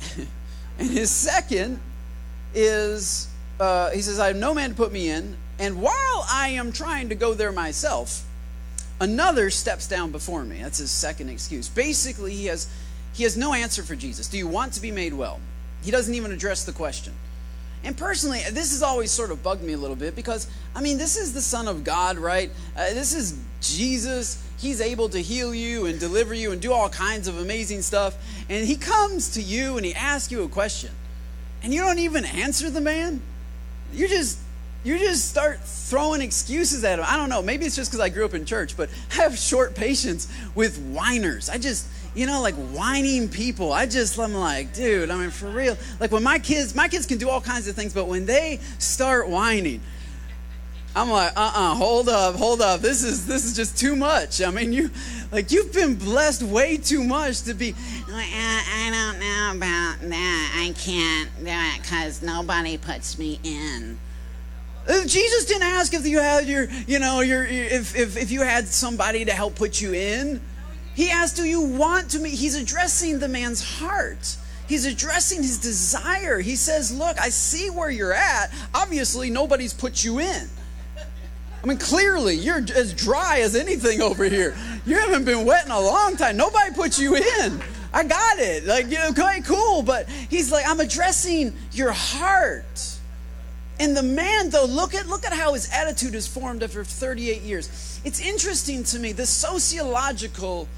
[0.78, 1.80] and his second
[2.54, 5.36] is uh, he says, I have no man to put me in.
[5.58, 8.24] And while I am trying to go there myself,
[9.00, 10.62] another steps down before me.
[10.62, 11.68] That's his second excuse.
[11.68, 12.72] Basically, he has,
[13.12, 14.28] he has no answer for Jesus.
[14.28, 15.40] Do you want to be made well?
[15.82, 17.12] He doesn't even address the question.
[17.82, 20.98] And personally, this has always sort of bugged me a little bit because, I mean,
[20.98, 22.50] this is the Son of God, right?
[22.76, 24.42] Uh, this is Jesus.
[24.58, 28.16] He's able to heal you and deliver you and do all kinds of amazing stuff.
[28.50, 30.90] And he comes to you and he asks you a question.
[31.62, 33.22] And you don't even answer the man.
[33.92, 34.38] You just
[34.82, 37.04] you just start throwing excuses at him.
[37.06, 37.42] I don't know.
[37.42, 40.78] Maybe it's just because I grew up in church, but I have short patience with
[40.78, 41.50] whiners.
[41.50, 43.72] I just you know, like whining people.
[43.72, 45.76] I just, I'm like, dude, I mean, for real.
[46.00, 48.58] Like when my kids, my kids can do all kinds of things, but when they
[48.78, 49.80] start whining,
[50.94, 52.80] I'm like, uh-uh, hold up, hold up.
[52.80, 54.42] This is this is just too much.
[54.42, 54.90] I mean, you
[55.30, 57.74] like you've been blessed way too much to be.
[58.08, 60.52] I, don't know about that.
[60.56, 64.00] I can't do it because nobody puts me in.
[64.88, 68.42] Uh, Jesus didn't ask if you had your, you know, your if if if you
[68.42, 70.40] had somebody to help put you in.
[70.94, 72.34] He asked, Do you want to meet?
[72.34, 74.36] He's addressing the man's heart.
[74.66, 76.38] He's addressing his desire.
[76.38, 78.52] He says, Look, I see where you're at.
[78.74, 80.48] Obviously, nobody's put you in.
[81.62, 84.56] I mean, clearly, you're as dry as anything over here.
[84.86, 86.36] You haven't been wet in a long time.
[86.36, 87.60] Nobody put you in.
[87.92, 88.64] I got it.
[88.64, 89.82] Like, you know, okay, cool.
[89.82, 92.98] But he's like, I'm addressing your heart.
[93.78, 97.42] And the man, though, look at look at how his attitude is formed after 38
[97.42, 98.00] years.
[98.04, 100.68] It's interesting to me the sociological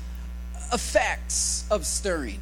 [0.72, 2.40] effects of stirring.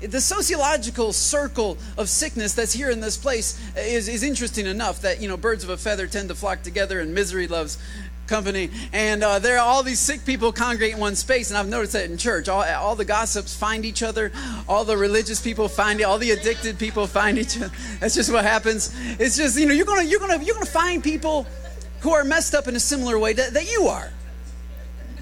[0.00, 5.22] The sociological circle of sickness that's here in this place is, is interesting enough that,
[5.22, 7.78] you know, birds of a feather tend to flock together and misery loves
[8.26, 8.70] company.
[8.92, 11.50] And uh, there are all these sick people congregate in one space.
[11.50, 12.48] And I've noticed that in church.
[12.48, 14.32] All, all the gossips find each other.
[14.68, 16.04] All the religious people find it.
[16.04, 17.70] all the addicted people find each other.
[18.00, 18.92] That's just what happens.
[19.20, 21.46] It's just, you know, you're going to, you're going to, you're going to find people
[22.00, 24.10] who are messed up in a similar way that, that you are.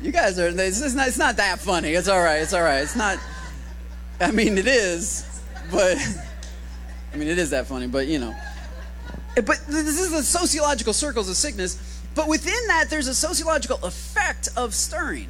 [0.02, 1.90] You guys are, it's not, it's not that funny.
[1.90, 2.40] It's all right.
[2.40, 2.82] It's all right.
[2.82, 3.18] It's not,
[4.20, 5.26] I mean, it is,
[5.70, 5.96] but,
[7.12, 8.34] I mean, it is that funny, but you know.
[9.36, 12.00] Eh, but this is the sociological circles of sickness.
[12.14, 15.28] But within that, there's a sociological effect of stirring.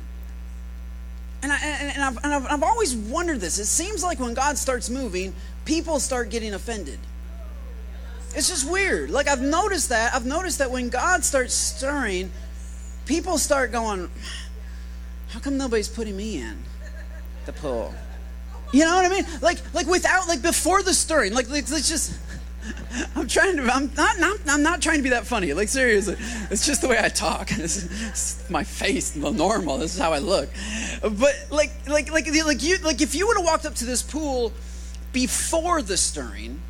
[1.42, 3.59] And, I, and, I've, and I've, I've always wondered this.
[3.59, 6.98] It seems like when God starts moving, people start getting offended.
[8.35, 9.11] It's just weird.
[9.11, 10.14] Like I've noticed that.
[10.14, 12.30] I've noticed that when God starts stirring,
[13.06, 14.11] people start going,
[15.30, 16.58] how come nobody's putting me in
[17.46, 17.94] the pool?
[18.72, 19.24] You know what I mean?
[19.40, 22.18] Like, like without, like before the stirring, like, let's just.
[23.16, 23.62] I'm trying to.
[23.62, 24.38] I'm not, not.
[24.46, 25.52] I'm not trying to be that funny.
[25.54, 26.16] Like seriously,
[26.50, 27.50] it's just the way I talk.
[27.58, 29.78] It's, it's my face, normal.
[29.78, 30.50] This is how I look.
[31.00, 34.02] But like, like, like, like you, like if you would have walked up to this
[34.02, 34.52] pool
[35.12, 36.60] before the stirring,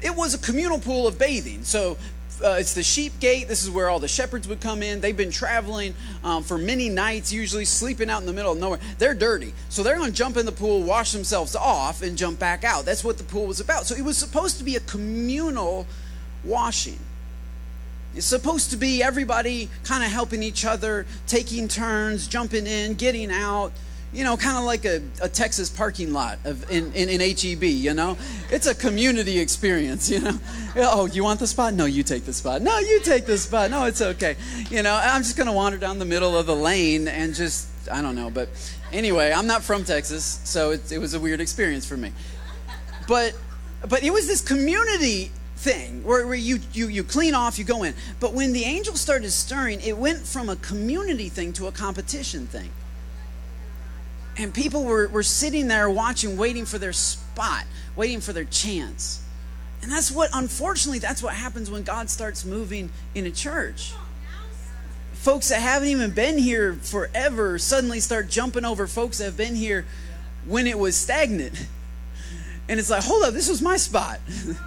[0.00, 1.62] it was a communal pool of bathing.
[1.62, 1.98] So
[2.44, 3.48] uh, it's the sheep gate.
[3.48, 5.00] This is where all the shepherds would come in.
[5.00, 8.80] They've been traveling um, for many nights, usually sleeping out in the middle of nowhere.
[8.98, 9.54] They're dirty.
[9.68, 12.84] So they're going to jump in the pool, wash themselves off, and jump back out.
[12.84, 13.86] That's what the pool was about.
[13.86, 15.86] So it was supposed to be a communal
[16.44, 16.98] washing.
[18.14, 23.30] It's supposed to be everybody kind of helping each other, taking turns, jumping in, getting
[23.30, 23.72] out
[24.12, 27.62] you know, kind of like a, a, Texas parking lot of, in, in, in, HEB,
[27.62, 28.18] you know?
[28.50, 30.38] It's a community experience, you know?
[30.74, 31.74] Oh, you want the spot?
[31.74, 32.62] No, you take the spot.
[32.62, 33.70] No, you take the spot.
[33.70, 34.36] No, it's okay.
[34.70, 37.68] You know, I'm just going to wander down the middle of the lane and just,
[37.90, 38.30] I don't know.
[38.30, 38.48] But
[38.90, 42.12] anyway, I'm not from Texas, so it, it was a weird experience for me.
[43.06, 43.34] But,
[43.86, 47.82] but it was this community thing where, where you, you, you clean off, you go
[47.82, 47.94] in.
[48.18, 52.46] But when the angel started stirring, it went from a community thing to a competition
[52.46, 52.70] thing
[54.42, 59.22] and people were, were sitting there watching, waiting for their spot, waiting for their chance.
[59.82, 63.94] And that's what, unfortunately, that's what happens when God starts moving in a church.
[65.12, 69.54] Folks that haven't even been here forever suddenly start jumping over folks that have been
[69.54, 69.86] here
[70.44, 71.68] when it was stagnant.
[72.68, 74.18] And it's like, hold up, this was my spot.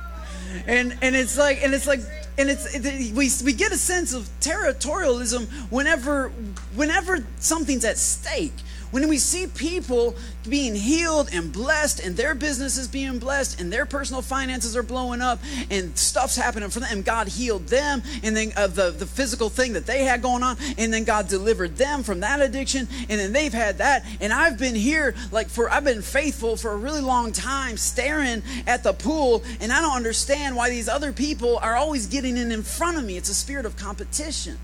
[0.67, 1.99] and and it's like and it's like
[2.37, 6.29] and it's it, we we get a sense of territorialism whenever
[6.75, 8.53] whenever something's at stake
[8.95, 10.15] when we see people
[10.47, 15.19] being healed and blessed and their businesses being blessed and their personal finances are blowing
[15.21, 15.37] up
[15.69, 19.49] and stuff's happening for them and God healed them and then uh, the, the physical
[19.49, 23.19] thing that they had going on and then God delivered them from that addiction and
[23.19, 26.77] then they've had that and I've been here like for I've been faithful for a
[26.77, 31.57] really long time staring at the pool and I don't understand why these other people
[31.57, 33.17] are always getting in in front of me.
[33.17, 34.57] It's a spirit of competition.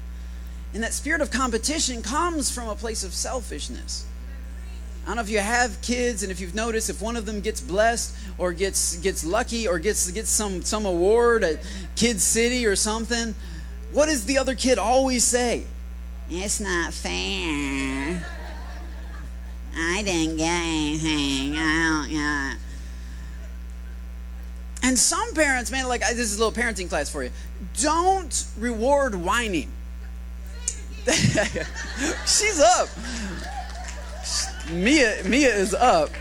[0.74, 4.06] And that spirit of competition comes from a place of selfishness
[5.04, 7.42] I don't know if you have kids and if you've noticed if one of them
[7.42, 11.60] gets blessed or gets gets lucky or gets gets some some award at
[11.96, 13.34] Kid City or something,
[13.92, 15.66] what does the other kid always say?
[16.30, 18.26] It's not fair.
[19.76, 21.58] I didn't get anything.
[21.58, 22.54] I don't yeah.
[24.84, 27.32] And some parents, man, like this is a little parenting class for you.
[27.82, 29.72] Don't reward whining.
[31.06, 32.90] She's up.
[34.70, 36.12] Mia, Mia is up.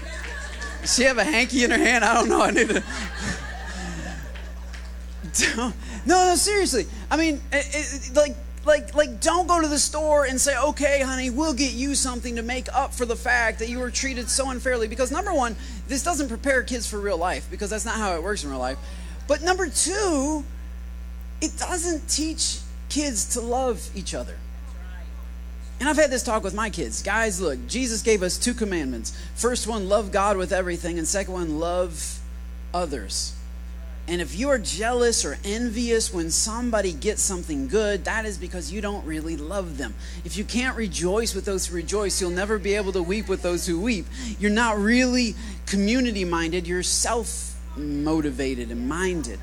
[0.81, 2.05] Does she have a hanky in her hand?
[2.05, 2.43] I don't know.
[2.43, 2.83] I need to.
[5.57, 5.73] no,
[6.07, 6.87] no, seriously.
[7.11, 11.03] I mean, it, it, like, like, like, don't go to the store and say, "Okay,
[11.03, 14.29] honey, we'll get you something to make up for the fact that you were treated
[14.29, 15.57] so unfairly." Because number one,
[15.89, 18.59] this doesn't prepare kids for real life because that's not how it works in real
[18.59, 18.79] life.
[19.29, 20.45] But number two,
[21.41, 24.37] it doesn't teach kids to love each other.
[25.81, 27.03] And I've had this talk with my kids.
[27.03, 29.19] Guys, look, Jesus gave us two commandments.
[29.35, 32.21] First one, love God with everything, and second one, love
[32.75, 33.35] others.
[34.07, 38.71] And if you are jealous or envious when somebody gets something good, that is because
[38.73, 39.95] you don't really love them.
[40.25, 43.41] If you can't rejoice with those who rejoice, you'll never be able to weep with
[43.41, 44.07] those who weep.
[44.39, 49.39] You're not really community minded, you're self motivated and minded.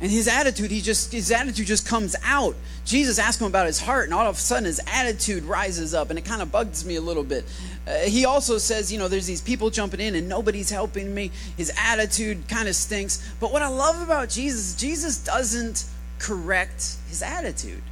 [0.00, 2.54] And his attitude, he just his attitude just comes out.
[2.84, 6.10] Jesus asked him about his heart, and all of a sudden his attitude rises up,
[6.10, 7.44] and it kind of bugs me a little bit.
[7.86, 11.30] Uh, he also says, you know, there's these people jumping in and nobody's helping me.
[11.56, 13.34] His attitude kind of stinks.
[13.38, 15.84] But what I love about Jesus, Jesus doesn't
[16.18, 17.82] correct his attitude.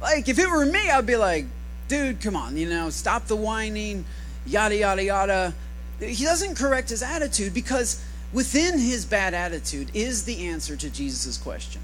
[0.00, 1.46] Like if it were me, I'd be like,
[1.88, 4.04] dude, come on, you know, stop the whining,
[4.46, 5.54] yada yada yada.
[5.98, 11.38] He doesn't correct his attitude because within his bad attitude is the answer to Jesus'
[11.38, 11.82] question.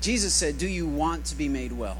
[0.00, 1.98] Jesus said, Do you want to be made well?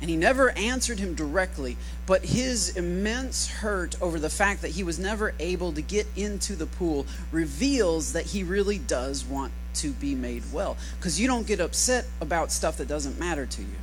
[0.00, 4.82] And he never answered him directly, but his immense hurt over the fact that he
[4.82, 9.92] was never able to get into the pool reveals that he really does want to
[9.92, 10.76] be made well.
[10.98, 13.76] Because you don't get upset about stuff that doesn't matter to you.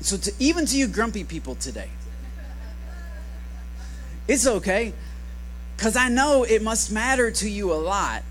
[0.00, 1.88] So, to, even to you grumpy people today,
[4.28, 4.92] it's okay.
[5.76, 8.22] Because I know it must matter to you a lot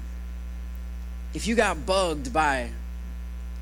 [1.34, 2.70] if you got bugged by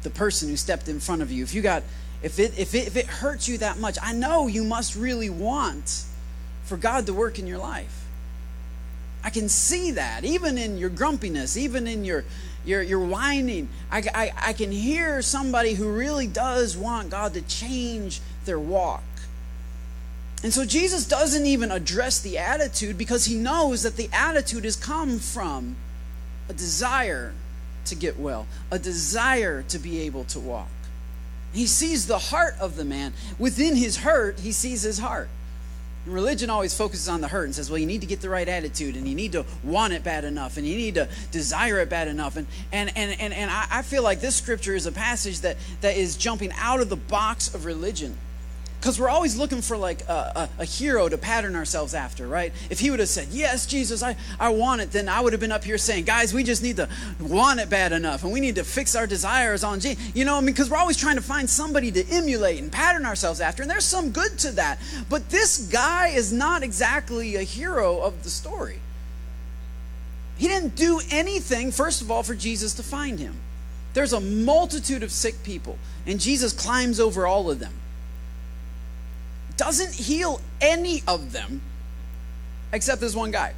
[0.04, 1.44] the person who stepped in front of you.
[1.44, 1.84] If you got,
[2.22, 5.30] if it, if it, if it hurts you that much, I know you must really
[5.30, 6.06] want
[6.66, 8.06] for God to work in your life.
[9.24, 12.26] I can see that, even in your grumpiness, even in your
[12.66, 13.70] your, your whining.
[13.92, 19.04] I, I, I can hear somebody who really does want God to change their walk.
[20.44, 24.76] And so Jesus doesn't even address the attitude because he knows that the attitude has
[24.76, 25.76] come from
[26.50, 27.34] a desire
[27.86, 30.70] to get well, a desire to be able to walk.
[31.54, 33.14] He sees the heart of the man.
[33.38, 35.30] Within his hurt, he sees his heart.
[36.08, 38.48] Religion always focuses on the hurt and says, well, you need to get the right
[38.48, 41.90] attitude and you need to want it bad enough and you need to desire it
[41.90, 42.38] bad enough.
[42.38, 45.96] And, and, and, and, and I feel like this scripture is a passage that, that
[45.96, 48.18] is jumping out of the box of religion
[48.82, 52.52] because we're always looking for like a, a, a, hero to pattern ourselves after, right?
[52.72, 55.40] If he would have said, Yes, Jesus, I, I want it, then I would have
[55.40, 56.90] been up here saying, Guys, we just need to
[57.20, 60.04] want it bad enough and we need to fix our desires on Jesus.
[60.16, 63.06] You know, I mean, because we're always trying to find somebody to emulate and pattern
[63.06, 64.80] ourselves after, and there's some good to that.
[65.10, 68.80] But this guy is not exactly a hero of the story.
[70.40, 73.36] He didn't do anything, first of all, for Jesus to find him.
[73.94, 77.74] There's a multitude of sick people, and Jesus climbs over all of them
[79.58, 81.62] doesn't heal any of them
[82.74, 83.54] except this one guy.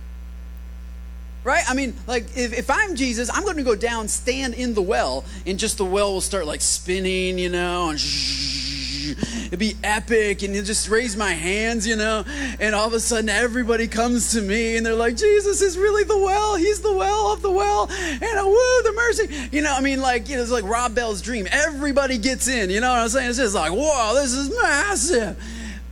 [1.44, 1.64] Right?
[1.70, 4.82] I mean, like, if, if I'm Jesus, I'm going to go down, stand in the
[4.82, 8.00] well, and just the well will start like spinning, you know, and
[9.48, 12.24] it'd be epic, and you just raise my hands, you know,
[12.62, 16.06] and all of a sudden everybody comes to me, and they're like, Jesus is really
[16.06, 19.50] the well, he's the well of the well, and a woo, the mercy.
[19.52, 21.46] You know, I mean, like, you know, it's like Rob Bell's dream.
[21.52, 23.28] Everybody gets in, you know what I'm saying?
[23.28, 25.44] It's just like, whoa, this is massive.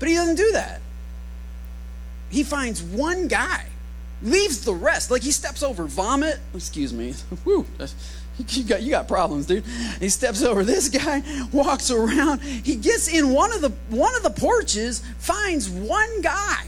[0.02, 0.82] But he doesn't do that.
[2.30, 3.68] He finds one guy
[4.24, 5.12] leaves the rest.
[5.12, 6.39] Like he steps over vomit.
[6.54, 7.14] Excuse me.
[8.47, 9.66] You got, you got problems, dude.
[9.99, 11.22] He steps over this guy,
[11.52, 12.41] walks around.
[12.41, 16.66] He gets in one of the one of the porches, finds one guy.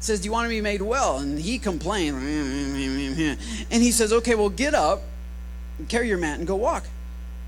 [0.00, 2.16] Says, "Do you want to be made well?" And he complains,
[3.70, 5.02] and he says, "Okay, well, get up,
[5.88, 6.84] carry your mat, and go walk."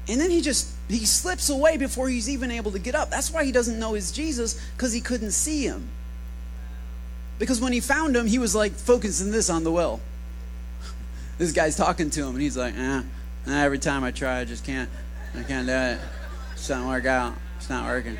[0.08, 3.10] And then he just he slips away before he's even able to get up.
[3.10, 5.88] That's why he doesn't know he's Jesus because he couldn't see him.
[7.38, 10.00] Because when he found him, he was like focusing this on the well.
[11.38, 13.02] this guy's talking to him, and he's like, eh,
[13.48, 14.90] every time I try, I just can't.
[15.36, 15.98] I can't do it.
[16.52, 17.34] It's not work out.
[17.56, 18.18] It's not working.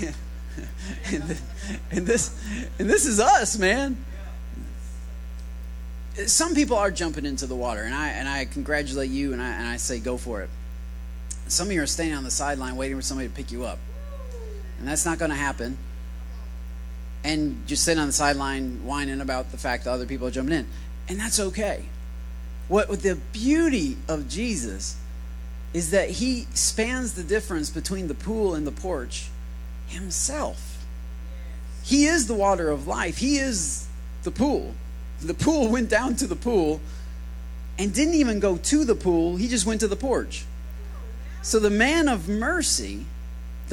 [1.12, 1.36] and,
[1.90, 2.34] and this,
[2.78, 4.02] and this is us, man.
[6.26, 9.48] Some people are jumping into the water, and I and I congratulate you, and I
[9.48, 10.50] and I say go for it.
[11.48, 13.78] Some of you are staying on the sideline waiting for somebody to pick you up,
[14.78, 15.78] and that's not going to happen
[17.24, 20.54] and just sitting on the sideline whining about the fact that other people are jumping
[20.54, 20.66] in.
[21.08, 21.84] And that's okay.
[22.68, 24.96] What the beauty of Jesus
[25.72, 29.28] is that he spans the difference between the pool and the porch
[29.86, 30.84] himself.
[31.82, 33.18] He is the water of life.
[33.18, 33.88] He is
[34.22, 34.74] the pool.
[35.22, 36.80] The pool went down to the pool
[37.78, 40.44] and didn't even go to the pool, he just went to the porch.
[41.42, 43.06] So the man of mercy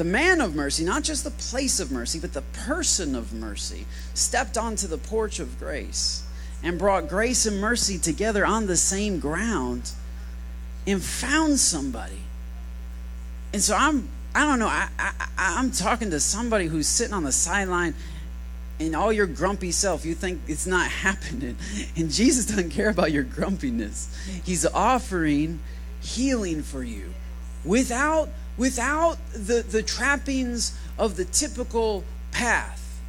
[0.00, 3.84] the man of mercy, not just the place of mercy, but the person of mercy,
[4.14, 6.24] stepped onto the porch of grace
[6.62, 9.90] and brought grace and mercy together on the same ground
[10.86, 12.22] and found somebody.
[13.52, 17.24] And so I'm, I don't know, I, I, I'm talking to somebody who's sitting on
[17.24, 17.94] the sideline
[18.80, 21.56] and all your grumpy self, you think it's not happening.
[21.96, 24.08] And Jesus doesn't care about your grumpiness.
[24.44, 25.60] He's offering
[26.00, 27.12] healing for you
[27.64, 33.00] without without the, the trappings of the typical path,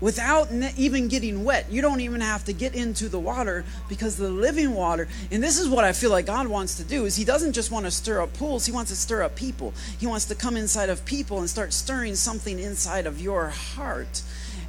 [0.00, 1.70] without ne- even getting wet.
[1.70, 5.58] You don't even have to get into the water because the living water, and this
[5.58, 7.90] is what I feel like God wants to do, is He doesn't just want to
[7.90, 9.74] stir up pools, He wants to stir up people.
[9.98, 14.22] He wants to come inside of people and start stirring something inside of your heart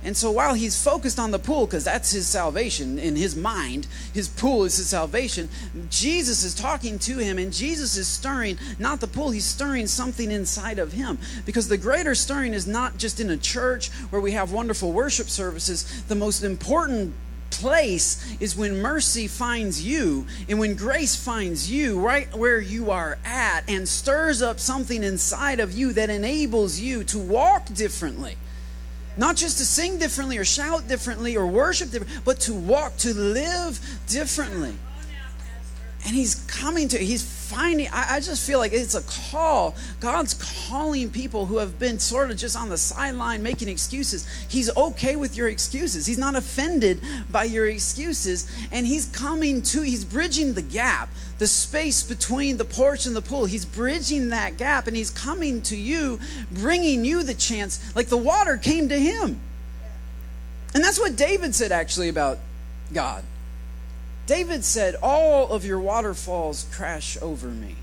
[0.03, 3.87] and so while he's focused on the pool, because that's his salvation in his mind,
[4.13, 5.47] his pool is his salvation,
[5.89, 10.31] Jesus is talking to him and Jesus is stirring, not the pool, he's stirring something
[10.31, 11.19] inside of him.
[11.45, 15.29] Because the greater stirring is not just in a church where we have wonderful worship
[15.29, 16.03] services.
[16.03, 17.13] The most important
[17.51, 23.19] place is when mercy finds you and when grace finds you right where you are
[23.25, 28.37] at and stirs up something inside of you that enables you to walk differently
[29.17, 33.13] not just to sing differently or shout differently or worship differently, but to walk, to
[33.13, 34.73] live differently.
[36.03, 39.75] And he's coming to, he's finding, I, I, just feel like it's a call.
[39.99, 40.33] God's
[40.67, 44.27] calling people who have been sort of just on the sideline making excuses.
[44.49, 46.07] He's okay with your excuses.
[46.07, 48.49] He's not offended by your excuses.
[48.71, 53.21] And he's coming to, he's bridging the gap, the space between the porch and the
[53.21, 53.45] pool.
[53.45, 56.19] He's bridging that gap and he's coming to you,
[56.51, 59.39] bringing you the chance, like the water came to him.
[60.73, 62.39] And that's what David said actually about
[62.93, 63.23] God.
[64.31, 67.75] David said, All of your waterfalls crash over me.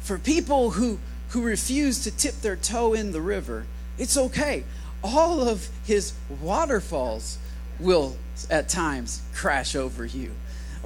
[0.00, 0.98] For people who,
[1.30, 3.64] who refuse to tip their toe in the river,
[3.96, 4.64] it's okay.
[5.02, 6.12] All of his
[6.42, 7.38] waterfalls
[7.80, 8.18] will
[8.50, 10.32] at times crash over you.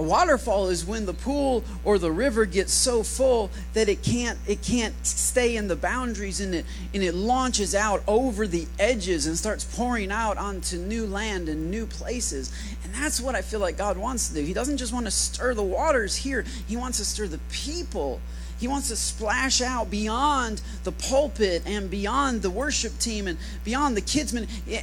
[0.00, 4.38] A waterfall is when the pool or the river gets so full that it can't
[4.48, 9.26] it can't stay in the boundaries and it and it launches out over the edges
[9.26, 12.50] and starts pouring out onto new land and new places.
[12.82, 14.40] And that's what I feel like God wants to do.
[14.40, 16.46] He doesn't just want to stir the waters here.
[16.66, 18.22] He wants to stir the people
[18.60, 23.96] he wants to splash out beyond the pulpit and beyond the worship team and beyond
[23.96, 24.36] the kids.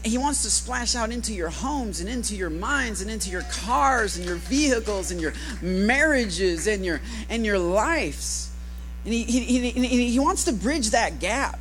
[0.03, 3.43] He wants to splash out into your homes and into your minds and into your
[3.43, 8.49] cars and your vehicles and your marriages and your and your lives.
[9.05, 11.59] And he, he, he, he wants to bridge that gap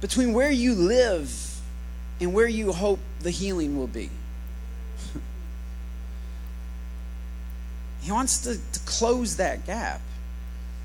[0.00, 1.60] between where you live
[2.20, 4.10] and where you hope the healing will be.
[8.02, 10.00] he wants to, to close that gap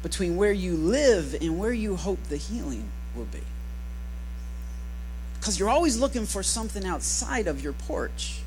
[0.03, 3.41] between where you live and where you hope the healing will be.
[5.39, 8.41] Because you're always looking for something outside of your porch.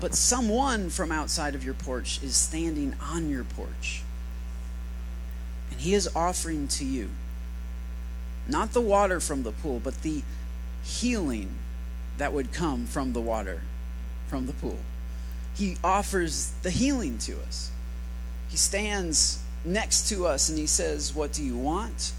[0.00, 4.02] But someone from outside of your porch is standing on your porch.
[5.70, 7.10] And he is offering to you
[8.48, 10.22] not the water from the pool, but the
[10.82, 11.50] healing
[12.18, 13.62] that would come from the water
[14.28, 14.78] from the pool
[15.60, 17.70] he offers the healing to us.
[18.48, 22.12] He stands next to us and he says, What do you want?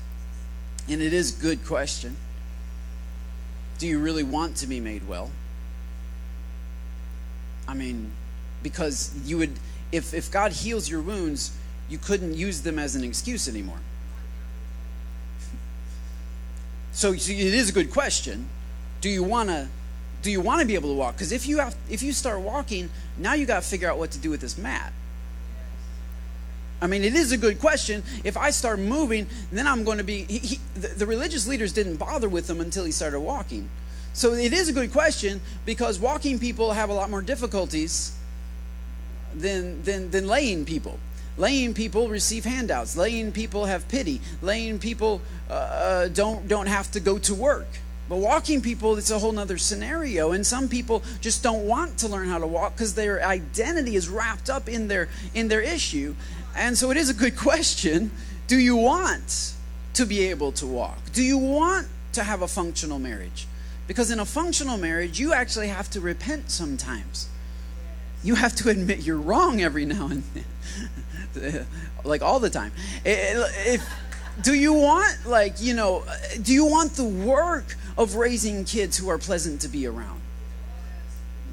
[0.88, 2.18] And it is a good question.
[3.80, 5.32] Do you really want to be made well?
[7.68, 8.12] I mean,
[8.62, 9.54] because you would,
[9.92, 11.58] if, if God heals your wounds,
[11.90, 13.80] you couldn't use them as an excuse anymore.
[16.92, 18.50] So, so it is a good question.
[19.02, 19.68] Do you want to
[20.22, 21.16] do you want to be able to walk?
[21.16, 24.12] Because if you have if you start walking, now you got to figure out what
[24.12, 24.94] to do with this mat.
[26.82, 28.02] I mean, it is a good question.
[28.24, 30.24] If I start moving, then I'm going to be.
[30.24, 33.70] He, he, the, the religious leaders didn't bother with him until he started walking.
[34.14, 38.18] So it is a good question because walking people have a lot more difficulties
[39.34, 41.00] than, than, than laying people.
[41.38, 42.98] Laying people receive handouts.
[42.98, 44.20] Laying people have pity.
[44.42, 47.68] Laying people uh, uh don't, don't have to go to work.
[48.12, 50.34] But walking people, it's a whole other scenario.
[50.34, 54.10] And some people just don't want to learn how to walk because their identity is
[54.10, 56.16] wrapped up in their, in their issue.
[56.54, 58.12] And so it is a good question.
[58.48, 59.54] Do you want
[59.94, 60.98] to be able to walk?
[61.14, 63.48] Do you want to have a functional marriage?
[63.88, 67.30] Because in a functional marriage, you actually have to repent sometimes.
[68.26, 70.24] You have to admit you're wrong every now and
[71.34, 71.66] then,
[72.04, 72.74] like all the time.
[73.06, 73.82] If,
[74.42, 76.04] do you want, like, you know,
[76.42, 80.22] do you want the work of raising kids who are pleasant to be around?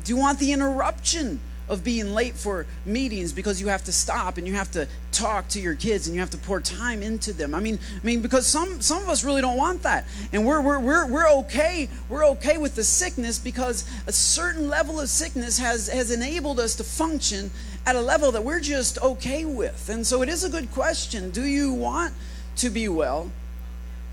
[0.05, 4.39] Do you want the interruption of being late for meetings because you have to stop
[4.39, 7.33] and you have to talk to your kids and you have to pour time into
[7.33, 7.55] them.
[7.55, 10.07] I mean, I mean because some some of us really don't want that.
[10.33, 11.89] And we're we're we're we're okay.
[12.09, 16.75] We're okay with the sickness because a certain level of sickness has has enabled us
[16.77, 17.51] to function
[17.87, 19.89] at a level that we're just okay with.
[19.89, 21.31] And so it is a good question.
[21.31, 22.15] Do you want
[22.57, 23.31] to be well?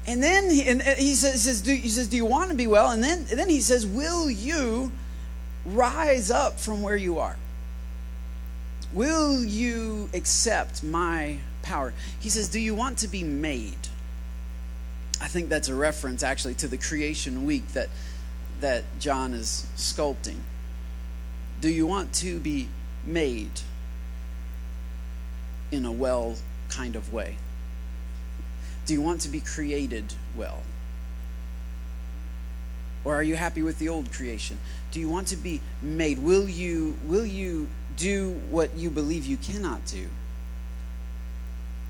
[0.07, 2.51] And then he, and uh, he says, he says, do, he says, do you want
[2.51, 2.91] to be well?
[2.91, 4.91] And then, and then he says, will you
[5.65, 7.37] rise up from where you are?
[8.95, 11.93] Will you accept my power?
[12.19, 13.89] He says, Do you want to be made?
[15.19, 17.89] I think that's a reference actually to the creation week that,
[18.61, 20.37] that John is sculpting.
[21.59, 22.69] Do you want to be
[23.05, 23.61] made
[25.71, 26.37] in a well
[26.69, 27.37] kind of way?
[28.85, 30.61] Do you want to be created well?
[33.03, 34.57] Or are you happy with the old creation?
[34.91, 36.19] Do you want to be made?
[36.19, 37.67] Will you will you
[37.97, 40.07] do what you believe you cannot do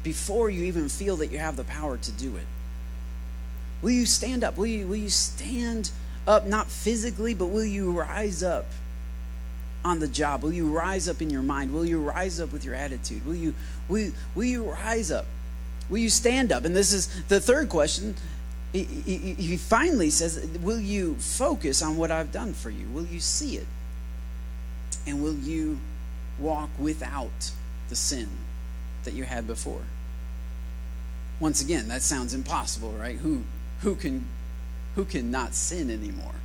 [0.04, 2.46] before you even feel that you have the power to do it?
[3.82, 4.58] Will you stand up?
[4.58, 5.92] Will you, will you stand
[6.28, 8.66] up, not physically, but will you rise up
[9.84, 10.44] on the job?
[10.44, 11.74] Will you rise up in your mind?
[11.74, 13.26] Will you rise up with your attitude?
[13.26, 13.54] Will you,
[13.88, 15.26] will, will you rise up?
[15.90, 16.66] Will you stand up?
[16.66, 18.16] And this is the third question.
[18.74, 22.88] He, he, he finally says, Will you focus on what I've done for you?
[22.88, 23.68] Will you see it?
[25.08, 25.80] And will you
[26.40, 27.52] walk without
[27.90, 28.30] the sin
[29.04, 29.82] that you had before.
[31.40, 33.18] Once again, that sounds impossible, right?
[33.18, 33.44] Who
[33.82, 34.26] who can
[34.96, 36.36] who can not sin anymore?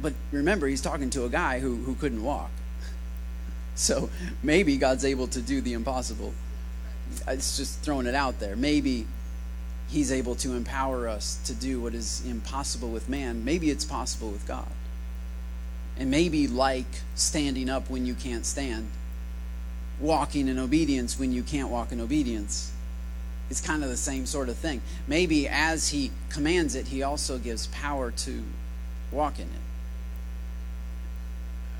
[0.00, 2.50] But remember, he's talking to a guy who, who couldn't walk.
[3.74, 4.10] So
[4.42, 6.34] maybe God's able to do the impossible.
[7.28, 8.56] It's just throwing it out there.
[8.56, 9.06] Maybe
[9.88, 13.44] he's able to empower us to do what is impossible with man.
[13.44, 14.68] Maybe it's possible with God
[15.98, 18.88] and maybe like standing up when you can't stand,
[20.00, 22.72] walking in obedience when you can't walk in obedience.
[23.50, 24.80] It's kind of the same sort of thing.
[25.06, 28.42] Maybe as he commands it, he also gives power to
[29.10, 29.60] walk in it.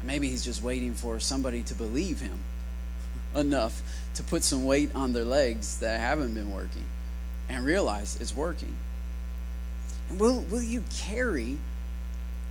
[0.04, 2.40] Maybe he's just waiting for somebody to believe him
[3.34, 3.80] enough
[4.14, 6.84] to put some weight on their legs that haven't been working
[7.48, 8.74] and realize it's working.
[10.10, 11.58] And will, will you carry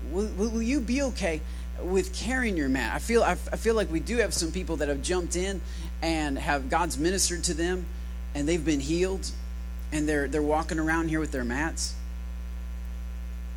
[0.10, 1.42] will, will you be okay
[1.82, 2.94] with carrying your mat?
[2.94, 5.62] I feel, I, feel like we do have some people that have jumped in
[6.02, 7.86] and have God's ministered to them
[8.34, 9.30] and they've been healed
[9.92, 11.96] and they're, they're walking around here with their mats.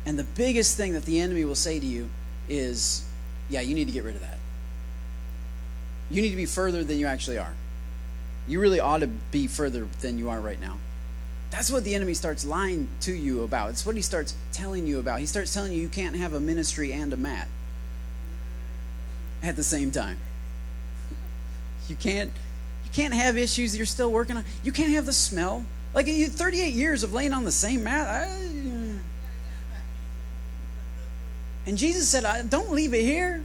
[0.05, 2.09] And the biggest thing that the enemy will say to you
[2.47, 3.07] is,
[3.49, 4.37] yeah, you need to get rid of that.
[6.11, 7.53] You need to be further than you actually are.
[8.47, 10.77] You really ought to be further than you are right now.
[11.51, 13.69] That's what the enemy starts lying to you about.
[13.69, 15.19] It's what he starts telling you about.
[15.19, 17.47] He starts telling you you can't have a ministry and a mat
[19.41, 20.17] at the same time.
[21.87, 22.31] You can't
[22.83, 24.43] you can't have issues you're still working on.
[24.63, 25.65] You can't have the smell.
[25.93, 28.07] Like you 38 years of laying on the same mat.
[28.07, 28.25] I,
[31.67, 33.43] and Jesus said, "Don't leave it here."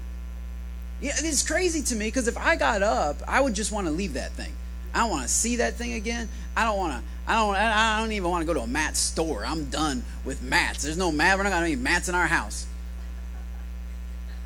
[1.00, 3.92] Yeah, it's crazy to me because if I got up, I would just want to
[3.92, 4.52] leave that thing.
[4.94, 6.28] I don't want to see that thing again.
[6.56, 7.02] I don't want to.
[7.26, 7.54] I don't.
[7.54, 9.44] I don't even want to go to a mat store.
[9.44, 10.82] I'm done with mats.
[10.82, 11.38] There's no mat.
[11.38, 12.66] We're not gonna need mats in our house.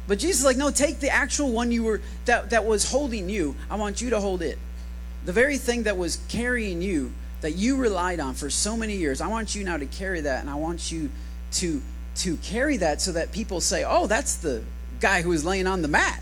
[0.06, 3.30] But Jesus is like, no, take the actual one you were that that was holding
[3.30, 3.56] you.
[3.70, 4.58] I want you to hold it.
[5.24, 9.22] The very thing that was carrying you, that you relied on for so many years,
[9.22, 11.10] I want you now to carry that and I want you
[11.52, 11.80] to
[12.16, 14.62] to carry that so that people say, "Oh, that's the
[15.00, 16.20] guy who was laying on the mat."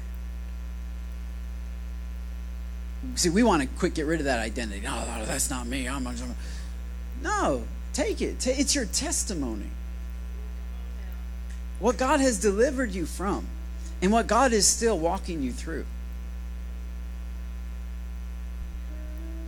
[3.14, 4.80] See, we want to quick get rid of that identity.
[4.80, 5.88] No, no that's not me.
[5.88, 6.16] I'm, I'm
[7.22, 8.46] no, take it.
[8.46, 9.70] It's your testimony.
[11.78, 13.46] What God has delivered you from,
[14.00, 15.84] and what God is still walking you through.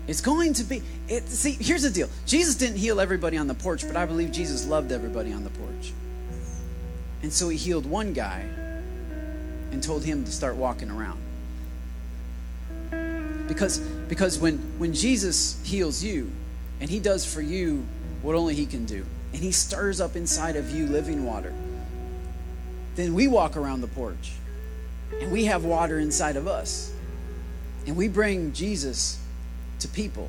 [0.06, 0.82] It's going to be.
[1.08, 4.32] It, see, here's the deal Jesus didn't heal everybody on the porch, but I believe
[4.32, 5.92] Jesus loved everybody on the porch.
[7.22, 8.40] And so he healed one guy
[9.72, 11.23] and told him to start walking around.
[13.54, 16.30] Because, because when, when Jesus heals you,
[16.80, 17.86] and he does for you
[18.20, 21.52] what only he can do, and he stirs up inside of you living water,
[22.96, 24.32] then we walk around the porch
[25.20, 26.92] and we have water inside of us.
[27.86, 29.20] And we bring Jesus
[29.80, 30.28] to people.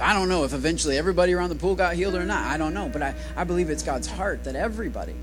[0.00, 2.46] I don't know if eventually everybody around the pool got healed or not.
[2.46, 2.88] I don't know.
[2.88, 5.14] But I, I believe it's God's heart that everybody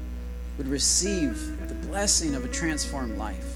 [0.57, 3.54] would receive the blessing of a transformed life.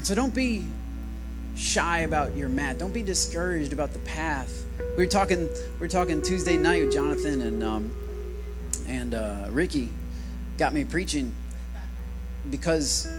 [0.00, 0.64] And so don't be
[1.56, 2.78] shy about your mat.
[2.78, 4.64] Don't be discouraged about the path.
[4.96, 5.46] We were talking.
[5.46, 7.94] We were talking Tuesday night with Jonathan and um,
[8.88, 9.90] and uh, Ricky.
[10.56, 11.34] Got me preaching
[12.48, 13.12] because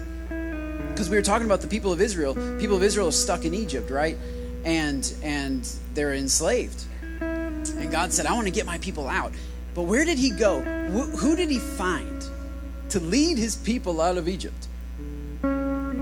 [0.89, 2.33] because we were talking about the people of Israel.
[2.59, 4.17] People of Israel are stuck in Egypt, right?
[4.65, 6.83] And and they're enslaved.
[7.19, 9.33] And God said, "I want to get my people out."
[9.75, 10.61] But where did He go?
[10.61, 12.25] Wh- who did He find
[12.89, 14.67] to lead His people out of Egypt?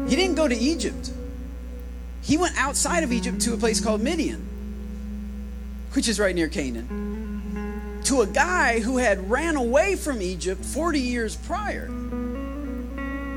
[0.09, 1.11] He didn't go to Egypt.
[2.21, 4.47] He went outside of Egypt to a place called Midian,
[5.93, 10.99] which is right near Canaan, to a guy who had ran away from Egypt 40
[10.99, 11.89] years prior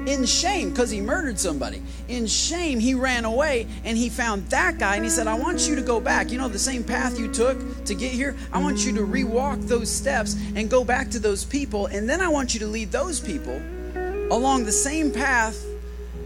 [0.07, 1.83] in shame because he murdered somebody.
[2.09, 5.69] In shame, he ran away and he found that guy and he said, I want
[5.69, 6.31] you to go back.
[6.31, 9.67] You know, the same path you took to get here, I want you to rewalk
[9.69, 11.87] those steps and go back to those people.
[11.87, 13.61] And then I want you to lead those people
[14.31, 15.65] along the same path.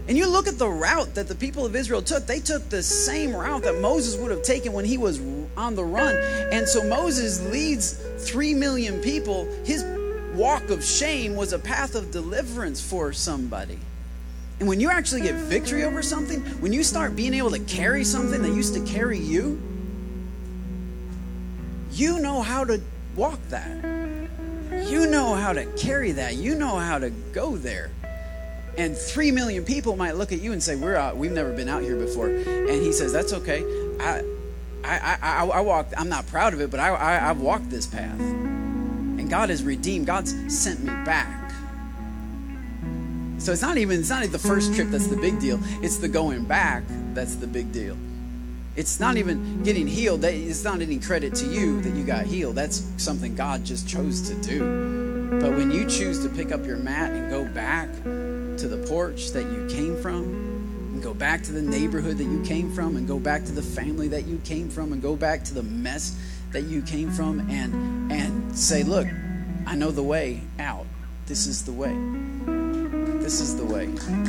[0.07, 2.81] And you look at the route that the people of Israel took, they took the
[2.81, 5.19] same route that Moses would have taken when he was
[5.57, 6.15] on the run.
[6.51, 9.45] And so Moses leads three million people.
[9.65, 9.83] His
[10.33, 13.79] walk of shame was a path of deliverance for somebody.
[14.59, 18.03] And when you actually get victory over something, when you start being able to carry
[18.03, 19.61] something that used to carry you,
[21.91, 22.81] you know how to
[23.15, 23.83] walk that.
[24.87, 26.35] You know how to carry that.
[26.35, 27.91] You know how to go there.
[28.77, 31.17] And three million people might look at you and say, "We're out.
[31.17, 33.63] We've never been out here before." And he says, "That's okay.
[33.99, 34.23] I,
[34.83, 35.93] I, I, I walked.
[35.97, 38.19] I'm not proud of it, but I, I, I've walked this path."
[39.27, 40.07] and God has redeemed.
[40.07, 41.51] God's sent me back.
[43.39, 45.59] So it's not even it's not the first trip that's the big deal.
[45.83, 47.97] It's the going back that's the big deal.
[48.77, 50.23] It's not even getting healed.
[50.23, 52.55] It's not any credit to you that you got healed.
[52.55, 55.39] That's something God just chose to do.
[55.41, 57.89] But when you choose to pick up your mat and go back
[58.57, 60.23] to the porch that you came from,
[60.93, 63.61] and go back to the neighborhood that you came from, and go back to the
[63.61, 66.17] family that you came from, and go back to the mess
[66.51, 69.07] that you came from and and say, look,
[69.65, 70.85] I know the way out.
[71.25, 71.93] This is the way.
[73.21, 73.87] This is the way.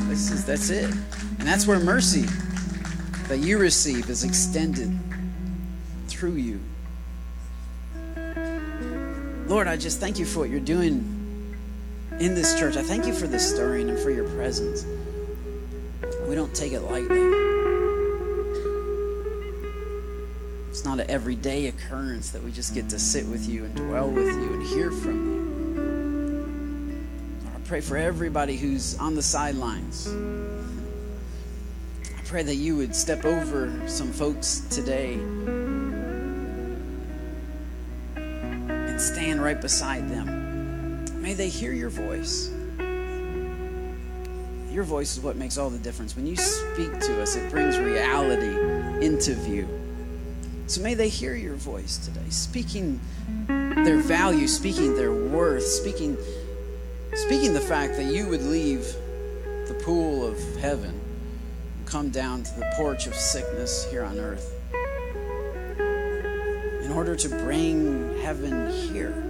[0.08, 0.90] This is that's it.
[0.90, 2.26] And that's where mercy
[3.28, 4.98] that you receive is extended
[6.08, 6.60] through you.
[9.46, 11.17] Lord, I just thank you for what you're doing
[12.20, 12.76] in this church.
[12.76, 14.84] I thank you for the stirring and for your presence.
[16.26, 17.20] We don't take it lightly.
[20.68, 24.10] It's not an everyday occurrence that we just get to sit with you and dwell
[24.10, 25.38] with you and hear from you.
[27.54, 30.08] I pray for everybody who's on the sidelines.
[30.08, 35.14] I pray that you would step over some folks today
[38.14, 40.37] and stand right beside them.
[41.28, 42.50] May they hear your voice.
[44.72, 46.16] Your voice is what makes all the difference.
[46.16, 49.68] When you speak to us, it brings reality into view.
[50.68, 52.98] So may they hear your voice today, speaking
[53.46, 56.16] their value, speaking their worth, speaking,
[57.12, 58.90] speaking the fact that you would leave
[59.66, 60.98] the pool of heaven
[61.76, 64.50] and come down to the porch of sickness here on earth
[66.86, 69.27] in order to bring heaven here.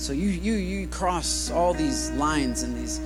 [0.00, 3.02] So you you you cross all these lines and these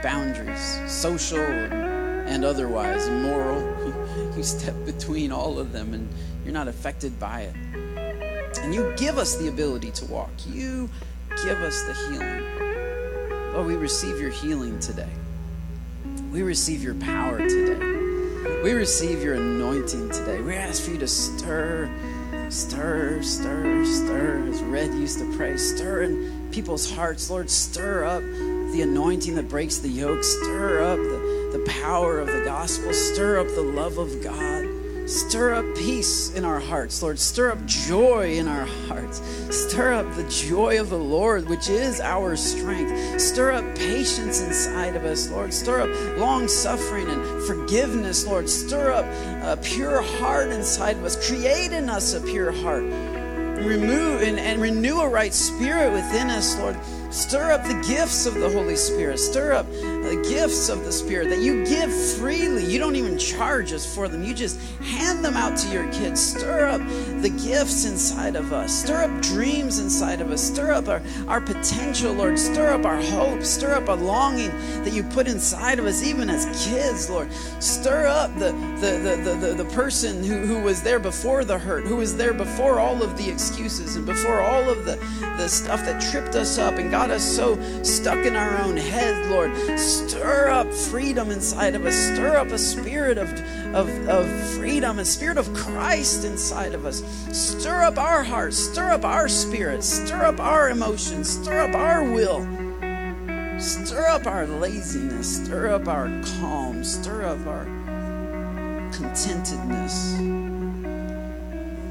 [0.00, 3.60] boundaries, social and otherwise, moral
[4.36, 6.08] you step between all of them and
[6.44, 7.56] you're not affected by it.
[8.62, 10.30] And you give us the ability to walk.
[10.46, 10.88] You
[11.42, 13.52] give us the healing.
[13.54, 15.10] Lord, we receive your healing today.
[16.30, 18.62] We receive your power today.
[18.62, 20.40] We receive your anointing today.
[20.40, 21.90] We ask for you to stir,
[22.54, 27.28] stir, stir, stir, as Red used to pray, stir in people's hearts.
[27.28, 32.28] Lord, stir up the anointing that breaks the yoke, stir up the, the power of
[32.28, 34.63] the gospel, stir up the love of God.
[35.06, 37.18] Stir up peace in our hearts, Lord.
[37.18, 39.20] Stir up joy in our hearts.
[39.50, 43.20] Stir up the joy of the Lord, which is our strength.
[43.20, 45.52] Stir up patience inside of us, Lord.
[45.52, 48.48] Stir up long suffering and forgiveness, Lord.
[48.48, 49.04] Stir up
[49.44, 51.28] a pure heart inside of us.
[51.28, 52.84] Create in us a pure heart.
[52.84, 56.78] Remove and, and renew a right spirit within us, Lord.
[57.14, 59.18] Stir up the gifts of the Holy Spirit.
[59.18, 62.64] Stir up the gifts of the Spirit that you give freely.
[62.64, 64.24] You don't even charge us for them.
[64.24, 66.20] You just hand them out to your kids.
[66.20, 66.80] Stir up
[67.22, 68.82] the gifts inside of us.
[68.82, 70.42] Stir up dreams inside of us.
[70.42, 72.36] Stir up our, our potential, Lord.
[72.36, 73.44] Stir up our hope.
[73.44, 74.50] Stir up a longing
[74.82, 77.32] that you put inside of us, even as kids, Lord.
[77.62, 78.50] Stir up the,
[78.80, 82.16] the, the, the, the, the person who, who was there before the hurt, who was
[82.16, 84.96] there before all of the excuses and before all of the,
[85.38, 89.30] the stuff that tripped us up and got us so stuck in our own head,
[89.30, 89.54] Lord.
[89.78, 91.94] Stir up freedom inside of us.
[91.94, 93.28] Stir up a spirit of,
[93.74, 97.02] of, of freedom, a spirit of Christ inside of us.
[97.30, 98.56] Stir up our hearts.
[98.56, 99.86] Stir up our spirits.
[99.86, 101.28] Stir up our emotions.
[101.28, 102.40] Stir up our will.
[103.60, 105.44] Stir up our laziness.
[105.44, 106.08] Stir up our
[106.40, 106.82] calm.
[106.82, 107.66] Stir up our
[108.92, 110.16] contentedness.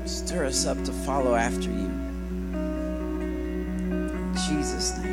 [0.10, 1.93] Stir us up to follow after you.
[4.36, 5.13] Jesus' name.